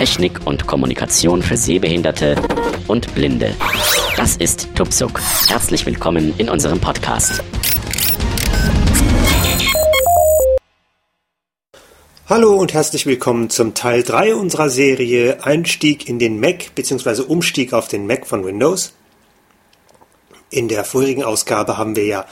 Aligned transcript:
Technik 0.00 0.46
und 0.46 0.66
Kommunikation 0.66 1.42
für 1.42 1.58
Sehbehinderte 1.58 2.34
und 2.88 3.14
Blinde. 3.14 3.54
Das 4.16 4.34
ist 4.34 4.74
Tupsuk. 4.74 5.20
Herzlich 5.46 5.84
willkommen 5.84 6.32
in 6.38 6.48
unserem 6.48 6.80
Podcast. 6.80 7.44
Hallo 12.30 12.54
und 12.54 12.72
herzlich 12.72 13.04
willkommen 13.04 13.50
zum 13.50 13.74
Teil 13.74 14.02
3 14.02 14.36
unserer 14.36 14.70
Serie 14.70 15.44
Einstieg 15.44 16.08
in 16.08 16.18
den 16.18 16.40
Mac 16.40 16.74
bzw. 16.74 17.20
Umstieg 17.24 17.74
auf 17.74 17.88
den 17.88 18.06
Mac 18.06 18.26
von 18.26 18.42
Windows. 18.42 18.94
In 20.48 20.68
der 20.68 20.84
vorherigen 20.84 21.24
Ausgabe 21.24 21.76
haben 21.76 21.94
wir 21.94 22.06
ja 22.06 22.24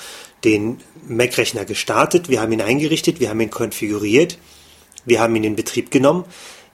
den 0.42 0.80
Mac-Rechner 1.06 1.66
gestartet, 1.66 2.30
wir 2.30 2.40
haben 2.40 2.52
ihn 2.52 2.62
eingerichtet, 2.62 3.20
wir 3.20 3.28
haben 3.28 3.40
ihn 3.40 3.50
konfiguriert, 3.50 4.38
wir 5.04 5.20
haben 5.20 5.36
ihn 5.36 5.44
in 5.44 5.54
Betrieb 5.54 5.90
genommen. 5.90 6.24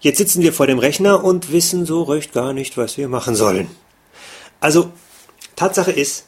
Jetzt 0.05 0.19
sitzen 0.19 0.43
wir 0.43 0.53
vor 0.53 0.67
dem 0.67 0.79
Rechner 0.79 1.25
und 1.25 1.51
wissen 1.51 1.87
so 1.87 2.03
recht 2.03 2.35
gar 2.35 2.53
nicht, 2.53 2.77
was 2.77 2.99
wir 2.99 3.09
machen 3.09 3.35
sollen. 3.35 3.69
Also, 4.61 4.93
Tatsache 5.57 5.93
ist, 5.93 6.27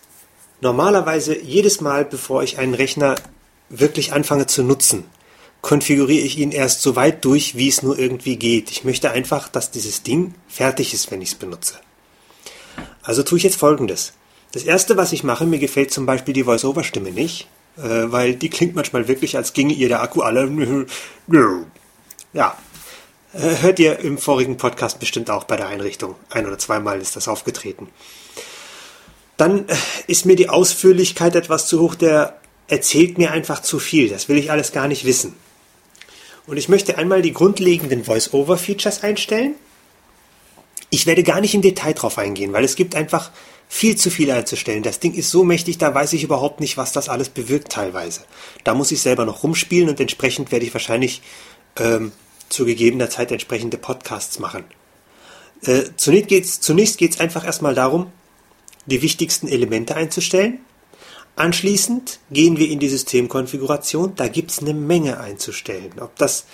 normalerweise 0.62 1.38
jedes 1.38 1.82
Mal, 1.82 2.06
bevor 2.06 2.42
ich 2.42 2.58
einen 2.58 2.72
Rechner 2.72 3.16
wirklich 3.68 4.14
anfange 4.14 4.46
zu 4.46 4.62
nutzen, 4.62 5.04
konfiguriere 5.60 6.24
ich 6.24 6.38
ihn 6.38 6.52
erst 6.52 6.80
so 6.80 6.96
weit 6.96 7.22
durch, 7.26 7.56
wie 7.56 7.68
es 7.68 7.82
nur 7.82 7.98
irgendwie 7.98 8.36
geht. 8.36 8.70
Ich 8.70 8.84
möchte 8.84 9.10
einfach, 9.10 9.46
dass 9.48 9.72
dieses 9.72 10.02
Ding 10.02 10.32
fertig 10.48 10.94
ist, 10.94 11.10
wenn 11.10 11.20
ich 11.20 11.32
es 11.32 11.34
benutze. 11.34 11.74
Also 13.02 13.24
tue 13.24 13.36
ich 13.36 13.44
jetzt 13.44 13.58
folgendes. 13.58 14.14
Das 14.52 14.62
erste, 14.62 14.96
was 14.96 15.12
ich 15.12 15.22
mache, 15.22 15.44
mir 15.44 15.58
gefällt 15.58 15.92
zum 15.92 16.06
Beispiel 16.06 16.32
die 16.32 16.44
Voice-Over-Stimme 16.44 17.10
nicht, 17.10 17.46
äh, 17.76 17.82
weil 18.06 18.36
die 18.36 18.48
klingt 18.48 18.74
manchmal 18.74 19.06
wirklich, 19.06 19.36
als 19.36 19.52
ginge 19.52 19.74
ihr 19.74 19.88
der 19.88 20.00
Akku 20.00 20.22
alle. 20.22 20.46
Ja. 22.32 22.56
Äh, 23.36 23.60
hört 23.60 23.78
ihr 23.78 23.98
im 23.98 24.16
vorigen 24.16 24.56
Podcast 24.56 24.98
bestimmt 24.98 25.28
auch 25.30 25.44
bei 25.44 25.56
der 25.56 25.68
Einrichtung. 25.68 26.14
Ein 26.30 26.46
oder 26.46 26.58
zweimal 26.58 27.00
ist 27.00 27.16
das 27.16 27.28
aufgetreten. 27.28 27.88
Dann 29.36 29.68
äh, 29.68 29.74
ist 30.06 30.24
mir 30.24 30.36
die 30.36 30.48
Ausführlichkeit 30.48 31.34
etwas 31.34 31.66
zu 31.66 31.80
hoch, 31.80 31.94
der 31.94 32.40
erzählt 32.68 33.18
mir 33.18 33.32
einfach 33.32 33.60
zu 33.60 33.78
viel. 33.78 34.08
Das 34.08 34.30
will 34.30 34.38
ich 34.38 34.50
alles 34.50 34.72
gar 34.72 34.88
nicht 34.88 35.04
wissen. 35.04 35.34
Und 36.46 36.56
ich 36.56 36.68
möchte 36.68 36.96
einmal 36.96 37.20
die 37.20 37.32
grundlegenden 37.32 38.04
Voice-Over-Features 38.04 39.02
einstellen. 39.02 39.54
Ich 40.88 41.06
werde 41.06 41.22
gar 41.22 41.40
nicht 41.40 41.54
im 41.54 41.62
Detail 41.62 41.92
drauf 41.92 42.16
eingehen, 42.16 42.52
weil 42.52 42.64
es 42.64 42.76
gibt 42.76 42.94
einfach 42.94 43.32
viel 43.68 43.96
zu 43.96 44.10
viel 44.10 44.30
einzustellen. 44.30 44.84
Das 44.84 45.00
Ding 45.00 45.12
ist 45.12 45.30
so 45.30 45.44
mächtig, 45.44 45.76
da 45.76 45.92
weiß 45.92 46.12
ich 46.14 46.22
überhaupt 46.22 46.60
nicht, 46.60 46.76
was 46.76 46.92
das 46.92 47.08
alles 47.08 47.28
bewirkt 47.28 47.72
teilweise. 47.72 48.20
Da 48.64 48.74
muss 48.74 48.92
ich 48.92 49.02
selber 49.02 49.26
noch 49.26 49.42
rumspielen 49.42 49.88
und 49.88 50.00
entsprechend 50.00 50.52
werde 50.52 50.64
ich 50.64 50.72
wahrscheinlich 50.72 51.20
ähm, 51.78 52.12
zu 52.48 52.64
gegebener 52.64 53.10
Zeit 53.10 53.32
entsprechende 53.32 53.78
Podcasts 53.78 54.38
machen. 54.38 54.64
Äh, 55.62 55.84
zunächst 55.96 56.28
geht 56.28 56.44
es 56.44 56.60
zunächst 56.60 56.98
geht's 56.98 57.20
einfach 57.20 57.44
erstmal 57.44 57.74
darum, 57.74 58.12
die 58.86 59.02
wichtigsten 59.02 59.48
Elemente 59.48 59.96
einzustellen 59.96 60.60
Anschließend 61.36 62.18
gehen 62.30 62.56
wir 62.56 62.70
in 62.70 62.78
die 62.78 62.88
Systemkonfiguration. 62.88 64.14
Da 64.16 64.26
gibt 64.26 64.50
es 64.50 64.60
eine 64.60 64.72
Menge 64.72 65.20
einzustellen. 65.20 65.92
Ob 66.00 66.16
das 66.16 66.46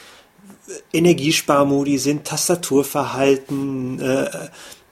Energiesparmodi 0.92 1.98
sind, 1.98 2.24
Tastaturverhalten, 2.26 4.00
äh, 4.00 4.28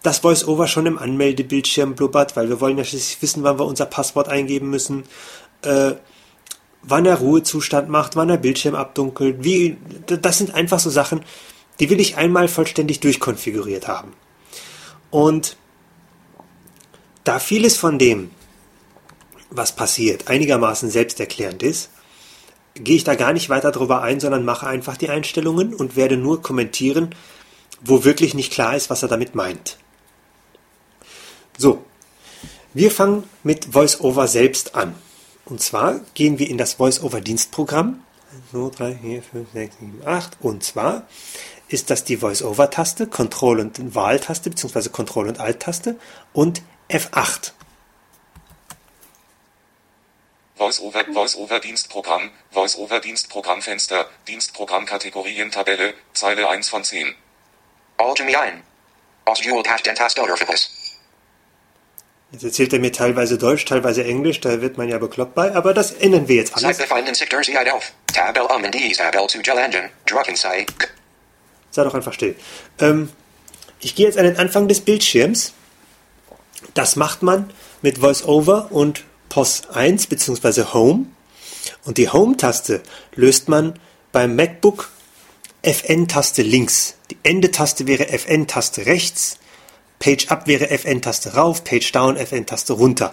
das 0.05 0.23
VoiceOver 0.23 0.69
schon 0.69 0.87
im 0.87 0.97
Anmeldebildschirm 0.97 1.97
blubbert, 1.97 2.37
weil 2.37 2.49
wir 2.49 2.61
wollen 2.61 2.79
ja 2.79 2.85
schließlich 2.85 3.21
wissen, 3.21 3.43
wann 3.43 3.59
wir 3.59 3.67
unser 3.67 3.87
Passwort 3.87 4.29
eingeben 4.29 4.71
müssen, 4.71 5.03
äh, 5.63 5.95
wann 6.83 7.07
er 7.07 7.17
Ruhezustand 7.17 7.89
macht, 7.89 8.17
wann 8.17 8.31
er 8.31 8.37
Bildschirm 8.37 8.75
abdunkelt. 8.75 9.45
Wie, 9.45 9.77
das 10.07 10.39
sind 10.39 10.55
einfach 10.55 10.81
so 10.81 10.91
Sachen, 10.91 11.23
die 11.79 11.91
will 11.91 12.01
ich 12.01 12.17
einmal 12.17 12.49
vollständig 12.49 13.01
durchkonfiguriert 13.01 13.89
haben. 13.89 14.13
Und 15.11 15.57
da 17.25 17.39
vieles 17.39 17.77
von 17.77 17.99
dem 17.99 18.31
was 19.51 19.75
passiert, 19.75 20.29
einigermaßen 20.29 20.91
selbsterklärend 20.91 21.63
ist, 21.63 21.91
gehe 22.75 22.97
ich 22.97 23.05
da 23.05 23.17
gar 23.17 23.33
nicht 23.33 23.51
weiter 23.51 23.73
drüber 23.73 24.03
ein, 24.03 24.21
sondern 24.21 24.45
mache 24.45 24.67
einfach 24.67 24.97
die 24.97 25.11
Einstellungen 25.11 25.75
und 25.75 25.97
werde 25.97 26.17
nur 26.17 26.41
kommentieren, 26.41 27.15
wo 27.81 28.05
wirklich 28.05 28.35
nicht 28.35 28.53
klar 28.53 28.77
ist, 28.77 28.91
was 28.91 29.03
er 29.03 29.09
damit 29.09 29.35
meint. 29.35 29.77
So, 31.59 31.85
wir 32.73 32.91
fangen 32.91 33.25
mit 33.43 33.75
VoiceOver 33.75 34.29
selbst 34.29 34.75
an. 34.77 34.95
Und 35.51 35.61
zwar 35.61 36.01
gehen 36.15 36.39
wir 36.39 36.49
in 36.49 36.59
das 36.59 36.79
VoiceOver-Dienstprogramm. 36.79 38.05
1, 38.53 38.71
2, 38.77 38.77
3, 38.77 38.95
4, 38.95 39.23
5, 39.23 39.53
6, 39.53 39.77
7, 39.81 40.03
8. 40.07 40.37
Und 40.41 40.63
zwar 40.63 41.09
ist 41.69 41.91
das 41.91 42.05
die 42.05 42.23
VoiceOver-Taste, 42.23 43.09
Control- 43.09 43.61
und 43.61 43.95
Wahl-Taste, 43.95 44.51
beziehungsweise 44.51 44.91
Control- 44.91 45.29
und 45.29 45.41
Alt-Taste 45.41 45.99
und 46.33 46.63
F8. 46.89 47.53
VoiceOver, 50.57 51.05
VoiceOver 51.13 51.59
Dienstprogramm, 51.59 52.31
VoiceOver 52.53 53.01
Dienstprogrammfenster, 53.01 54.09
Dienstprogrammkategorien 54.29 55.51
Tabelle, 55.51 55.95
Zeile 56.13 56.49
1 56.49 56.69
von 56.69 56.85
10. 56.85 57.15
Allgemein. 57.97 58.63
Aus 59.25 59.43
Jewel 59.45 59.63
Dentastorderfibus. 59.63 60.80
Jetzt 62.33 62.45
erzählt 62.45 62.73
er 62.73 62.79
mir 62.79 62.93
teilweise 62.93 63.39
Deutsch, 63.39 63.65
teilweise 63.65 64.05
Englisch, 64.05 64.41
da 64.41 64.61
wird 64.61 64.79
man 64.79 64.89
ja 64.89 64.99
bekloppt 64.99 65.35
bei, 65.35 65.55
aber 65.55 65.75
das 65.75 65.91
ändern 65.91 66.29
wir 66.29 66.37
jetzt 66.37 66.55
alles. 66.55 66.63
Sei 71.71 71.83
doch 71.83 71.95
einfach 71.95 72.13
still. 72.13 72.37
Ähm, 72.79 73.11
ich 73.81 73.97
gehe 73.97 74.07
jetzt 74.07 74.19
an 74.19 74.25
den 74.25 74.37
Anfang 74.37 74.69
des 74.69 74.81
Bildschirms. 74.81 75.55
Das 76.75 76.95
macht 76.95 77.23
man 77.23 77.51
mit 77.83 78.01
VoiceOver 78.01 78.69
und 78.71 79.05
POS 79.29 79.71
1 79.71 80.07
bzw. 80.07 80.65
Home 80.73 81.07
und 81.85 81.99
die 81.99 82.09
Home-Taste 82.09 82.83
löst 83.15 83.49
man 83.49 83.79
beim 84.13 84.37
MacBook 84.37 84.91
FN-Taste 85.63 86.43
links. 86.43 86.95
Die 87.11 87.19
Ende-Taste 87.23 87.87
wäre 87.87 88.09
FN-Taste 88.09 88.87
rechts, 88.87 89.39
Page 90.01 90.29
Up 90.31 90.47
wäre 90.47 90.71
FN-Taste 90.71 91.35
rauf, 91.35 91.63
Page 91.63 91.93
Down 91.93 92.17
FN-Taste 92.17 92.73
runter. 92.73 93.13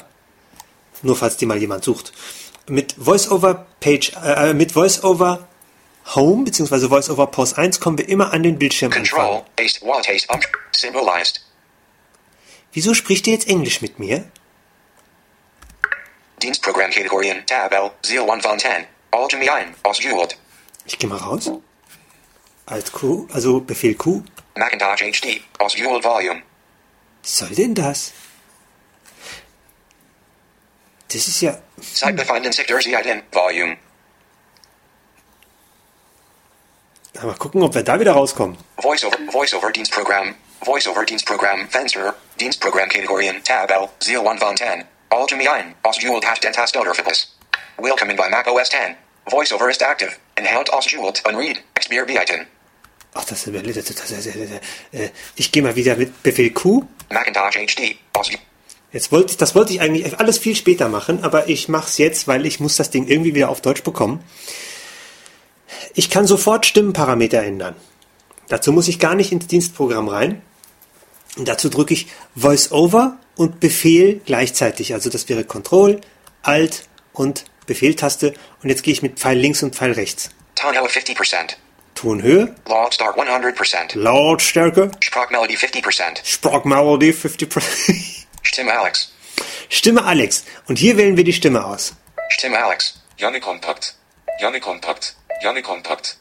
Nur 1.03 1.17
falls 1.17 1.35
die 1.37 1.45
mal 1.45 1.57
jemand 1.57 1.83
sucht. 1.83 2.13
Mit 2.67 2.95
VoiceOver 2.97 3.67
Page, 3.81 4.13
äh, 4.23 4.53
mit 4.53 4.73
VoiceOver 4.73 5.47
Home 6.15 6.45
bzw. 6.45 6.89
VoiceOver 6.89 7.27
POS 7.27 7.53
1 7.55 7.79
kommen 7.81 7.97
wir 7.97 8.07
immer 8.07 8.31
an 8.31 8.41
den 8.41 8.57
Bildschirm. 8.57 8.91
Control, 8.91 9.43
haste, 9.59 9.85
haste, 9.85 10.33
um, 10.33 10.39
symbolized. 10.71 11.41
Wieso 12.71 12.93
spricht 12.93 13.27
ihr 13.27 13.33
jetzt 13.33 13.47
Englisch 13.49 13.81
mit 13.81 13.99
mir? 13.99 14.31
Dienstprogrammkategorien 16.41 17.45
Tabel 17.45 17.91
01 18.03 18.45
von 18.45 18.59
10. 18.59 18.85
Allgemein 19.11 19.75
ausgewählt. 19.83 20.37
Ich 20.85 20.97
gehe 20.97 21.09
mal 21.09 21.17
raus. 21.17 21.51
Alt 22.65 22.91
Q, 22.93 23.27
also 23.33 23.59
Befehl 23.59 23.95
Q. 23.95 24.23
Macintosh 24.55 25.01
HD 25.01 25.41
ausgewählt 25.59 26.03
Volume. 26.03 26.43
Soll 27.27 27.49
denn 27.49 27.75
das? 27.75 28.13
Das 31.09 31.27
ist 31.27 31.41
ja. 31.41 31.57
Zeitbefindlichen 31.93 32.53
Sectors 32.53 32.85
in 32.85 33.21
Volume. 33.33 33.77
Mal 37.21 37.35
gucken, 37.35 37.63
ob 37.63 37.75
wir 37.75 37.83
da 37.83 37.99
wieder 37.99 38.13
rauskommen. 38.13 38.57
Voiceover, 38.77 39.17
Voiceover 39.29 39.71
Dienstprogramm, 39.73 40.35
Voiceover 40.61 41.03
Dienstprogramm, 41.03 41.67
Fenster, 41.69 42.15
Dienstprogrammkategorien, 42.39 43.43
Tabel, 43.43 43.89
01 43.99 44.39
von 44.41 44.55
10. 44.55 44.85
Allgemein, 45.09 45.75
ausgewählt 45.83 46.25
hast 46.25 46.41
den 46.45 46.53
Tastaturverbiss. 46.53 47.35
Willkommen 47.77 48.15
bei 48.15 48.29
Mac 48.29 48.47
OS 48.47 48.69
10. 48.69 48.95
Voiceover 49.25 49.69
ist 49.69 49.83
aktiv. 49.83 50.17
Inhalt 50.37 50.69
ausgewählt 50.71 51.21
unread. 51.27 51.61
Experbieten. 51.73 52.47
Ach, 53.13 53.25
das 53.25 53.47
ist... 53.47 53.53
Äh, 54.91 55.09
ich 55.35 55.51
gehe 55.51 55.63
mal 55.63 55.75
wieder 55.75 55.95
mit 55.95 56.21
Befehl 56.23 56.51
Q. 56.51 56.83
Macintosh 57.09 57.55
HD. 57.55 57.97
Jetzt 58.91 59.11
wollte 59.11 59.31
ich, 59.31 59.37
das 59.37 59.53
wollte 59.53 59.73
ich 59.73 59.81
eigentlich 59.81 60.17
alles 60.19 60.37
viel 60.37 60.55
später 60.55 60.87
machen, 60.87 61.23
aber 61.23 61.49
ich 61.49 61.67
mache 61.67 61.87
es 61.87 61.97
jetzt, 61.97 62.27
weil 62.27 62.45
ich 62.45 62.59
muss 62.59 62.77
das 62.77 62.89
Ding 62.89 63.07
irgendwie 63.07 63.35
wieder 63.35 63.49
auf 63.49 63.61
Deutsch 63.61 63.83
bekommen. 63.83 64.23
Ich 65.93 66.09
kann 66.09 66.25
sofort 66.25 66.65
Stimmenparameter 66.65 67.43
ändern. 67.43 67.75
Dazu 68.47 68.71
muss 68.71 68.87
ich 68.87 68.99
gar 68.99 69.15
nicht 69.15 69.31
ins 69.31 69.47
Dienstprogramm 69.47 70.07
rein. 70.07 70.41
Und 71.37 71.47
dazu 71.47 71.69
drücke 71.69 71.93
ich 71.93 72.07
VoiceOver 72.35 73.19
und 73.35 73.59
Befehl 73.59 74.21
gleichzeitig. 74.25 74.93
Also 74.93 75.09
das 75.09 75.27
wäre 75.29 75.43
Control, 75.43 76.01
Alt 76.41 76.87
und 77.13 77.45
Befehltaste. 77.65 78.33
Und 78.63 78.69
jetzt 78.69 78.83
gehe 78.83 78.93
ich 78.93 79.01
mit 79.01 79.19
Pfeil 79.19 79.37
links 79.37 79.61
und 79.63 79.75
Pfeil 79.75 79.91
rechts. 79.91 80.29
Tonhöhe 80.55 80.87
50%. 80.87 81.57
Tonhöhe. 81.97 82.55
Lautstärke 82.67 83.21
100%. 83.21 83.97
Lautstärke. 83.97 84.91
Sprachmelodie 84.99 85.57
50%. 85.57 86.23
Sprachmelodie 86.23 87.11
50%. 87.11 87.61
Stimme 88.43 88.79
Alex. 88.79 89.11
Stimme 89.69 90.03
Alex. 90.03 90.45
Und 90.67 90.77
hier 90.77 90.95
wählen 90.97 91.17
wir 91.17 91.23
die 91.23 91.33
Stimme 91.33 91.65
aus. 91.65 91.95
Stimme 92.29 92.63
Alex. 92.63 93.01
Janne 93.17 93.39
Kontakt. 93.39 93.95
Janne 94.39 94.59
Kontakt. 94.59 95.15
Janne 95.41 95.61
Kontakt. 95.63 96.17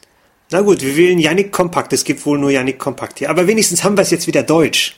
Na 0.49 0.61
gut, 0.61 0.81
wir 0.81 0.95
wählen 0.95 1.19
Yannick 1.19 1.51
Kompakt. 1.51 1.91
Es 1.93 2.05
gibt 2.05 2.25
wohl 2.25 2.39
nur 2.39 2.49
Yannick 2.49 2.79
Kompakt 2.79 3.19
hier. 3.19 3.29
Aber 3.29 3.47
wenigstens 3.47 3.83
haben 3.83 3.97
wir 3.97 4.01
es 4.01 4.11
jetzt 4.11 4.27
wieder 4.27 4.43
Deutsch. 4.43 4.97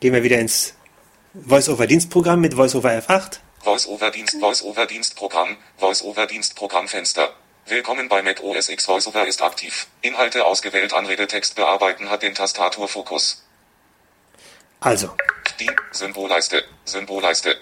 Gehen 0.00 0.12
wir 0.12 0.24
wieder 0.24 0.38
ins 0.38 0.74
Voice-over-Dienstprogramm 1.48 2.40
mit 2.40 2.54
Voice-over 2.54 2.90
F8. 2.90 3.38
Voice-over-Dienst, 3.62 4.40
Voice-over-Dienstprogramm, 4.40 5.56
Voice-over-Dienstprogrammfenster. 5.78 7.32
Willkommen 7.66 8.08
bei 8.08 8.22
Mac 8.22 8.42
OS 8.42 8.68
X 8.68 8.86
VoiceOver 8.88 9.26
ist 9.26 9.42
aktiv. 9.42 9.86
Inhalte 10.02 10.44
ausgewählt, 10.44 10.92
Anredetext 10.92 11.54
bearbeiten 11.56 12.10
hat 12.10 12.22
den 12.22 12.34
Tastaturfokus. 12.34 13.42
Also, 14.80 15.10
Die 15.60 15.70
Symbolleiste, 15.92 16.62
Symbolleiste. 16.84 17.56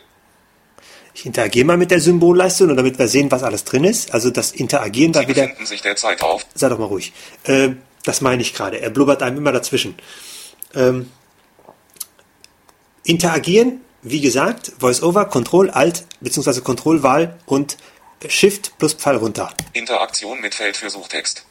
ich 1.15 1.25
interagiere 1.27 1.67
mal 1.67 1.77
mit 1.77 1.91
der 1.93 2.01
Symbolleiste, 2.01 2.67
nur 2.67 2.75
damit 2.75 2.99
wir 2.99 3.07
sehen, 3.07 3.31
was 3.31 3.45
alles 3.45 3.63
drin 3.65 3.85
ist. 3.85 4.13
Also 4.13 4.31
das 4.31 4.51
Interagieren 4.51 5.13
da 5.13 5.21
Sie 5.21 5.29
wieder. 5.29 5.43
befinden 5.43 5.67
sich 5.67 5.83
derzeit 5.83 6.21
auf. 6.23 6.45
Sei 6.55 6.69
doch 6.69 6.79
mal 6.79 6.87
ruhig. 6.87 7.13
Äh, 7.45 7.71
das 8.05 8.21
meine 8.23 8.43
ich 8.43 8.55
gerade. 8.55 8.81
Er 8.81 8.91
blubbert 8.91 9.23
einem 9.23 9.37
immer 9.37 9.53
dazwischen. 9.53 9.95
Ähm, 10.75 11.13
interagieren, 13.05 13.83
wie 14.03 14.21
gesagt, 14.21 14.73
Voice-Over, 14.81 15.27
Control, 15.27 15.71
Alt, 15.71 16.07
beziehungsweise 16.21 16.63
Control-Wahl 16.63 17.39
und 17.47 17.77
Shift 18.29 18.79
plus 18.79 18.95
Pfeil 18.95 19.17
runter. 19.17 19.53
Interaktion 19.73 20.41
mit 20.41 20.55
Feld 20.55 20.77
für 20.77 20.91
Suchtext. 20.91 21.47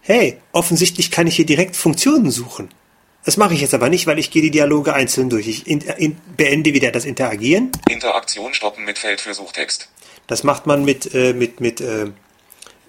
Hey, 0.00 0.40
offensichtlich 0.50 1.10
kann 1.10 1.26
ich 1.26 1.36
hier 1.36 1.46
direkt 1.46 1.76
Funktionen 1.76 2.30
suchen. 2.30 2.70
Das 3.24 3.36
mache 3.36 3.54
ich 3.54 3.60
jetzt 3.60 3.72
aber 3.72 3.88
nicht, 3.88 4.06
weil 4.08 4.18
ich 4.18 4.32
gehe 4.32 4.42
die 4.42 4.50
Dialoge 4.50 4.94
einzeln 4.94 5.30
durch. 5.30 5.46
Ich 5.46 5.66
in, 5.68 5.80
in, 5.80 6.16
beende 6.36 6.74
wieder 6.74 6.90
das 6.90 7.04
Interagieren. 7.04 7.70
Interaktion 7.88 8.52
stoppen 8.52 8.84
mit 8.84 8.98
Feld 8.98 9.20
für 9.20 9.32
Suchtext. 9.32 9.88
Das 10.26 10.42
macht 10.42 10.66
man 10.66 10.84
mit, 10.84 11.14
äh, 11.14 11.32
mit, 11.32 11.60
mit 11.60 11.80
äh, 11.80 12.06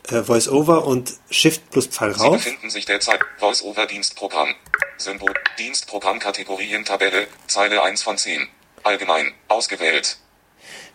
äh, 0.10 0.24
Voice-Over 0.24 0.86
und 0.86 1.14
Shift 1.30 1.70
plus 1.70 1.88
Pfeil 1.88 2.16
Sie 2.16 2.22
rauf. 2.22 2.38
befinden 2.38 2.72
sich 2.72 2.86
derzeit 2.86 3.20
Voice-over-Dienstprogramm. 3.40 4.56
Symbol, 4.98 5.34
Dienstprogramm 5.60 6.20
Kategorien 6.20 6.84
Tabelle, 6.84 7.28
Zeile 7.48 7.84
1 7.84 8.02
von 8.02 8.18
10. 8.18 8.48
Allgemein, 8.84 9.34
ausgewählt. 9.48 10.18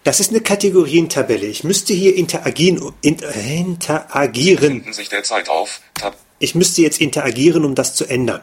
Das 0.04 0.20
ist 0.20 0.30
eine 0.30 0.40
Kategorientabelle. 0.40 1.46
Ich 1.46 1.64
müsste 1.64 1.92
hier 1.92 2.14
interagieren, 2.14 2.92
in, 3.02 3.18
äh, 3.20 3.60
interagieren. 3.60 4.84
Auf. 5.48 5.80
Ich 6.38 6.54
müsste 6.54 6.82
jetzt 6.82 7.00
interagieren, 7.00 7.64
um 7.64 7.74
das 7.74 7.94
zu 7.94 8.06
ändern. 8.06 8.40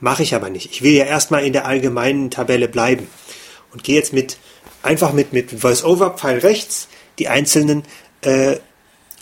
Mache 0.00 0.22
ich 0.22 0.34
aber 0.34 0.50
nicht. 0.50 0.70
Ich 0.70 0.82
will 0.82 0.92
ja 0.92 1.04
erstmal 1.04 1.44
in 1.44 1.52
der 1.52 1.64
allgemeinen 1.66 2.30
Tabelle 2.30 2.68
bleiben. 2.68 3.06
Und 3.72 3.84
gehe 3.84 3.96
jetzt 3.96 4.12
mit 4.12 4.36
einfach 4.82 5.12
mit, 5.12 5.32
mit 5.32 5.50
Voice-Over, 5.50 6.10
Pfeil 6.10 6.38
rechts, 6.38 6.88
die 7.18 7.28
einzelnen 7.28 7.84
äh, 8.22 8.56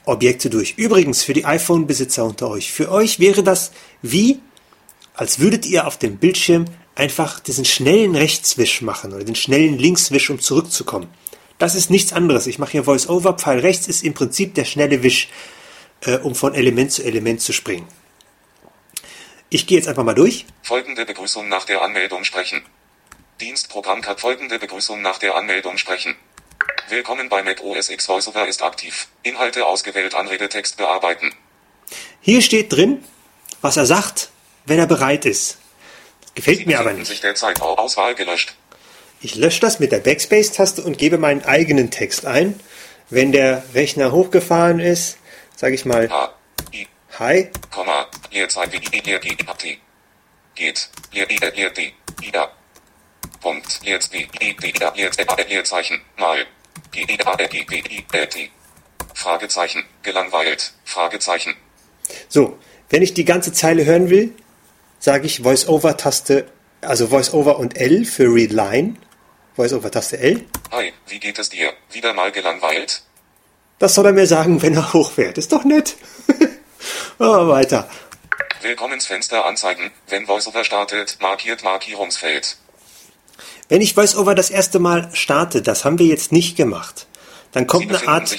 Objekte 0.05 0.51
durch. 0.51 0.75
Übrigens, 0.77 1.23
für 1.23 1.35
die 1.35 1.45
iPhone-Besitzer 1.45 2.25
unter 2.25 2.49
euch, 2.51 2.73
für 2.73 2.91
euch 2.91 3.21
wäre 3.21 3.43
das 3.43 3.73
wie, 4.03 4.41
als 5.15 5.39
würdet 5.39 5.67
ihr 5.67 5.87
auf 5.87 5.99
dem 5.99 6.17
Bildschirm 6.17 6.65
einfach 6.95 7.41
diesen 7.41 7.65
schnellen 7.65 8.17
Rechtswisch 8.17 8.83
machen 8.83 9.13
oder 9.13 9.25
den 9.25 9.37
schnellen 9.37 9.79
Linkswisch, 9.79 10.31
um 10.31 10.41
zurückzukommen. 10.41 11.09
Das 11.61 11.75
ist 11.75 11.91
nichts 11.91 12.15
anderes. 12.15 12.47
Ich 12.47 12.59
mache 12.59 12.73
hier 12.73 12.85
Voice-Over, 12.85 13.35
Pfeil 13.35 13.59
rechts 13.59 13.87
ist 13.87 14.03
im 14.03 14.15
Prinzip 14.15 14.55
der 14.55 14.65
schnelle 14.65 15.03
Wisch, 15.03 15.29
äh, 16.01 16.17
um 16.17 16.35
von 16.35 16.55
Element 16.55 16.91
zu 16.91 17.05
Element 17.05 17.43
zu 17.43 17.53
springen. 17.53 17.87
Ich 19.51 19.67
gehe 19.67 19.77
jetzt 19.77 19.87
einfach 19.87 20.03
mal 20.03 20.15
durch. 20.15 20.47
folgende 20.63 21.05
Begrüßung 21.05 21.49
nach 21.49 21.67
der 21.67 21.83
Anmeldung 21.83 22.25
sprechen. 22.25 22.63
Dienstprogramm 23.43 24.01
kann 24.01 24.17
folgende 24.17 24.59
Begrüßung 24.59 25.03
nach 25.03 25.19
der 25.19 25.35
Anmeldung 25.35 25.77
sprechen. 25.77 26.17
Willkommen 26.89 27.29
bei 27.29 27.43
Mac 27.43 27.63
OS 27.63 27.91
X 27.91 28.09
VoiceOver 28.09 28.49
ist 28.49 28.63
aktiv. 28.63 29.09
Inhalte 29.23 29.67
ausgewählt, 29.67 30.15
Anredetext 30.15 30.79
bearbeiten. 30.79 31.35
Hier 32.23 32.41
steht 32.41 32.73
drin, 32.73 33.05
was 33.61 33.77
er 33.77 33.85
sagt, 33.85 34.31
wenn 34.65 34.79
er 34.79 34.87
bereit 34.87 35.27
ist. 35.27 35.59
Das 36.23 36.35
gefällt 36.35 36.59
Sie 36.61 36.67
mir 36.67 36.81
aber 36.81 36.95
nicht. 36.95 37.07
sich 37.07 37.21
derzeit 37.21 37.61
auf 37.61 37.77
Auswahl 37.79 38.15
gelöscht. 38.15 38.55
Ich 39.23 39.35
lösche 39.35 39.61
das 39.61 39.81
mit 39.81 39.93
der 39.93 39.99
Backspace-Taste 39.99 40.83
und 40.83 40.97
gebe 40.97 41.19
meinen 41.19 41.45
eigenen 41.45 41.91
Text 41.91 42.25
ein. 42.25 42.59
Wenn 43.11 43.33
der 43.33 43.63
Rechner 43.75 44.13
hochgefahren 44.13 44.81
ist, 44.81 45.19
sage 45.57 45.75
ich 45.75 45.85
mal 45.85 46.09
H, 46.09 46.35
I, 46.73 46.87
Hi. 47.19 47.51
Punkt, 53.41 53.81
Leerzeichen, 55.49 56.01
mal. 56.17 56.47
Fragezeichen, 59.15 59.85
gelangweilt, 60.03 60.73
Fragezeichen. 60.85 61.55
So, 62.29 62.59
wenn 62.89 63.03
ich 63.03 63.13
die 63.13 63.27
ganze 63.27 63.53
Zeile 63.53 63.85
hören 63.85 64.09
will, 64.09 64.33
sage 64.99 65.27
ich 65.27 65.41
Voice-Over-Taste, 65.41 66.47
also 66.81 67.09
Voice-Over 67.09 67.59
und 67.59 67.77
L 67.77 68.07
für 68.07 68.33
Read 68.33 68.53
Line. 68.53 68.97
Voice-Over-Taste 69.61 70.19
L. 70.19 70.47
Hi, 70.71 70.91
wie 71.09 71.21
geht 71.21 71.39
es 71.39 71.51
dir? 71.51 71.75
Wieder 71.93 72.15
mal 72.15 72.33
gelangweilt? 72.33 73.03
Das 73.79 73.95
soll 73.95 74.07
er 74.07 74.13
mir 74.13 74.27
sagen, 74.27 74.63
wenn 74.63 74.75
er 74.75 74.95
hochfährt. 74.95 75.37
Ist 75.37 75.53
doch 75.53 75.65
nett. 75.65 75.97
oh, 77.19 77.49
weiter. 77.49 77.87
Willkommensfenster 78.63 79.45
anzeigen, 79.45 79.91
wenn 80.09 80.27
VoiceOver 80.27 80.65
startet, 80.65 81.19
markiert 81.21 81.63
Markierungsfeld. 81.63 82.57
Wenn 83.69 83.83
ich 83.83 83.95
VoiceOver 83.99 84.35
das 84.35 84.49
erste 84.49 84.79
Mal 84.79 85.11
starte, 85.13 85.61
das 85.61 85.85
haben 85.85 85.99
wir 85.99 86.07
jetzt 86.07 86.33
nicht 86.33 86.57
gemacht, 86.57 87.07
dann 87.53 87.67
kommt 87.67 87.95
eine 87.95 88.09
Art 88.09 88.35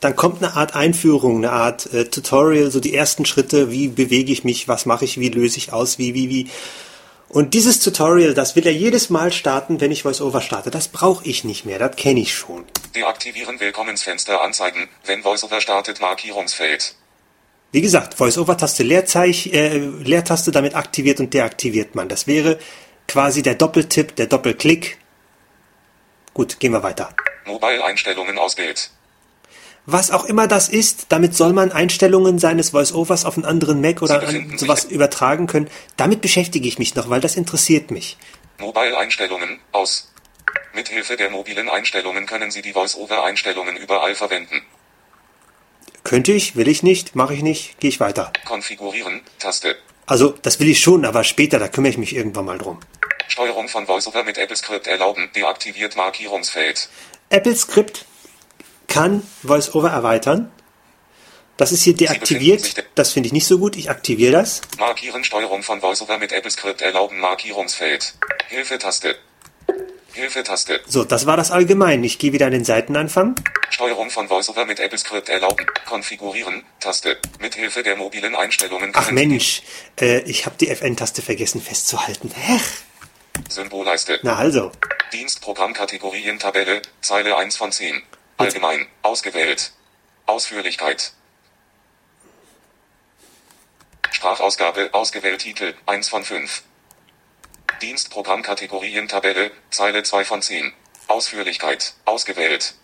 dann 0.00 0.16
kommt 0.16 0.42
eine 0.42 0.54
Art 0.54 0.74
Einführung, 0.74 1.38
eine 1.38 1.52
Art 1.52 1.92
äh, 1.92 2.04
Tutorial, 2.04 2.70
so 2.70 2.80
die 2.80 2.94
ersten 2.94 3.26
Schritte, 3.26 3.70
wie 3.70 3.88
bewege 3.88 4.32
ich 4.32 4.44
mich, 4.44 4.68
was 4.68 4.86
mache 4.86 5.04
ich, 5.04 5.18
wie 5.18 5.28
löse 5.28 5.58
ich 5.58 5.72
aus, 5.74 5.98
wie, 5.98 6.14
wie, 6.14 6.30
wie. 6.30 6.50
Und 7.28 7.52
dieses 7.52 7.80
Tutorial, 7.80 8.32
das 8.32 8.56
will 8.56 8.66
er 8.66 8.72
jedes 8.72 9.10
Mal 9.10 9.32
starten, 9.32 9.80
wenn 9.80 9.90
ich 9.90 10.04
VoiceOver 10.04 10.40
starte. 10.40 10.70
Das 10.70 10.88
brauche 10.88 11.24
ich 11.26 11.44
nicht 11.44 11.66
mehr, 11.66 11.78
das 11.78 11.96
kenne 11.96 12.20
ich 12.20 12.34
schon. 12.34 12.64
Deaktivieren 12.94 13.60
Willkommensfenster 13.60 14.40
anzeigen, 14.40 14.88
wenn 15.04 15.22
VoiceOver 15.22 15.60
startet, 15.60 16.00
Markierungsfeld. 16.00 16.94
Wie 17.70 17.82
gesagt, 17.82 18.18
VoiceOver-Taste 18.18 18.82
Leerzeich, 18.82 19.52
äh, 19.52 19.76
Leertaste, 19.76 20.52
damit 20.52 20.74
aktiviert 20.74 21.20
und 21.20 21.34
deaktiviert 21.34 21.94
man. 21.94 22.08
Das 22.08 22.26
wäre 22.26 22.58
quasi 23.06 23.42
der 23.42 23.56
Doppeltipp, 23.56 24.16
der 24.16 24.26
Doppelklick. 24.26 24.96
Gut, 26.32 26.60
gehen 26.60 26.72
wir 26.72 26.82
weiter. 26.82 27.10
Mobile-Einstellungen 27.44 28.38
auswählt. 28.38 28.90
Was 29.90 30.10
auch 30.10 30.26
immer 30.26 30.46
das 30.48 30.68
ist, 30.68 31.06
damit 31.08 31.34
soll 31.34 31.54
man 31.54 31.72
Einstellungen 31.72 32.38
seines 32.38 32.70
Voice-Overs 32.70 33.24
auf 33.24 33.38
einen 33.38 33.46
anderen 33.46 33.80
Mac 33.80 34.02
oder 34.02 34.22
an 34.22 34.58
sowas 34.58 34.84
übertragen 34.84 35.46
können. 35.46 35.70
Damit 35.96 36.20
beschäftige 36.20 36.68
ich 36.68 36.78
mich 36.78 36.94
noch, 36.94 37.08
weil 37.08 37.22
das 37.22 37.36
interessiert 37.36 37.90
mich. 37.90 38.18
Mobile-Einstellungen 38.58 39.60
aus. 39.72 40.12
Mithilfe 40.74 41.16
der 41.16 41.30
mobilen 41.30 41.70
Einstellungen 41.70 42.26
können 42.26 42.50
Sie 42.50 42.60
die 42.60 42.74
VoiceOver-Einstellungen 42.74 43.78
überall 43.78 44.14
verwenden. 44.14 44.60
Könnte 46.04 46.32
ich, 46.32 46.54
will 46.54 46.68
ich 46.68 46.82
nicht, 46.82 47.16
mache 47.16 47.32
ich 47.32 47.40
nicht, 47.40 47.80
gehe 47.80 47.88
ich 47.88 47.98
weiter. 47.98 48.30
Konfigurieren, 48.44 49.22
Taste. 49.38 49.74
Also, 50.04 50.34
das 50.42 50.60
will 50.60 50.68
ich 50.68 50.80
schon, 50.80 51.06
aber 51.06 51.24
später, 51.24 51.58
da 51.58 51.68
kümmere 51.68 51.92
ich 51.92 51.98
mich 51.98 52.14
irgendwann 52.14 52.44
mal 52.44 52.58
drum. 52.58 52.78
Steuerung 53.28 53.68
von 53.68 53.88
VoiceOver 53.88 54.22
mit 54.24 54.38
AppleScript 54.38 54.86
erlauben, 54.86 55.30
deaktiviert 55.34 55.96
Markierungsfeld. 55.96 56.90
Apple 57.30 57.56
Script 57.56 58.04
kann 58.88 59.22
VoiceOver 59.42 59.90
erweitern. 59.90 60.50
Das 61.56 61.72
ist 61.72 61.82
hier 61.82 61.94
deaktiviert. 61.94 62.76
de- 62.76 62.84
Das 62.94 63.12
finde 63.12 63.28
ich 63.28 63.32
nicht 63.32 63.46
so 63.46 63.58
gut. 63.58 63.76
Ich 63.76 63.90
aktiviere 63.90 64.32
das. 64.32 64.60
Markieren 64.78 65.24
Steuerung 65.24 65.62
von 65.62 65.80
VoiceOver 65.82 66.18
mit 66.18 66.32
AppleScript 66.32 66.82
erlauben 66.82 67.18
Markierungsfeld. 67.18 68.14
Hilfe-Taste. 68.48 69.16
Hilfe-Taste. 70.12 70.80
So, 70.86 71.04
das 71.04 71.26
war 71.26 71.36
das 71.36 71.50
allgemein. 71.50 72.02
Ich 72.04 72.18
gehe 72.18 72.32
wieder 72.32 72.46
an 72.46 72.52
den 72.52 72.64
Seitenanfang. 72.64 73.34
Steuerung 73.70 74.10
von 74.10 74.28
VoiceOver 74.30 74.64
mit 74.66 74.80
AppleScript 74.80 75.28
erlauben. 75.28 75.66
Konfigurieren, 75.86 76.64
Taste. 76.80 77.18
Mithilfe 77.40 77.82
der 77.82 77.96
mobilen 77.96 78.34
Einstellungen 78.34 78.90
Ach 78.94 79.10
Mensch, 79.10 79.62
äh, 80.00 80.20
ich 80.20 80.46
habe 80.46 80.56
die 80.58 80.68
FN-Taste 80.70 81.22
vergessen 81.22 81.60
festzuhalten. 81.60 82.30
Hech. 82.34 82.62
Symbolleiste. 83.48 84.18
Na 84.22 84.36
also, 84.36 84.72
Dienstprogrammkategorien 85.12 86.38
Tabelle, 86.38 86.82
Zeile 87.00 87.36
1 87.36 87.56
von 87.56 87.70
10. 87.72 88.02
Allgemein, 88.38 88.86
ausgewählt. 89.02 89.72
Ausführlichkeit. 90.26 91.12
Sprachausgabe, 94.12 94.90
ausgewählt 94.92 95.40
Titel, 95.40 95.74
1 95.86 96.08
von 96.08 96.24
5. 96.24 96.62
Dienstprogrammkategorien 97.82 99.08
Tabelle, 99.08 99.50
Zeile 99.70 100.02
2 100.02 100.24
von 100.24 100.42
10. 100.42 100.72
Ausführlichkeit, 101.08 101.94
ausgewählt. 102.04 102.74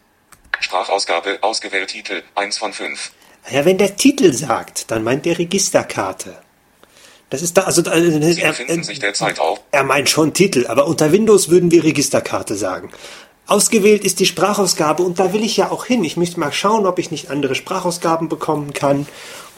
Sprachausgabe, 0.60 1.38
ausgewählt 1.42 1.90
Titel, 1.90 2.22
1 2.34 2.58
von 2.58 2.72
5. 2.72 3.12
ja, 3.50 3.64
wenn 3.64 3.78
der 3.78 3.96
Titel 3.96 4.32
sagt, 4.32 4.90
dann 4.90 5.04
meint 5.04 5.24
der 5.24 5.38
Registerkarte. 5.38 6.40
Das 7.30 7.42
ist 7.42 7.56
da, 7.56 7.62
also 7.62 7.82
äh, 7.90 8.32
Sie 8.32 8.42
er, 8.42 8.58
äh, 8.60 9.38
auf. 9.38 9.60
er 9.72 9.84
meint 9.84 10.08
schon 10.08 10.34
Titel, 10.34 10.66
aber 10.66 10.86
unter 10.86 11.10
Windows 11.10 11.48
würden 11.48 11.70
wir 11.70 11.82
Registerkarte 11.82 12.54
sagen. 12.54 12.92
Ausgewählt 13.46 14.04
ist 14.04 14.20
die 14.20 14.26
Sprachausgabe 14.26 15.02
und 15.02 15.18
da 15.18 15.34
will 15.34 15.44
ich 15.44 15.58
ja 15.58 15.70
auch 15.70 15.84
hin. 15.84 16.02
Ich 16.02 16.16
möchte 16.16 16.40
mal 16.40 16.52
schauen, 16.52 16.86
ob 16.86 16.98
ich 16.98 17.10
nicht 17.10 17.30
andere 17.30 17.54
Sprachausgaben 17.54 18.30
bekommen 18.30 18.72
kann 18.72 19.06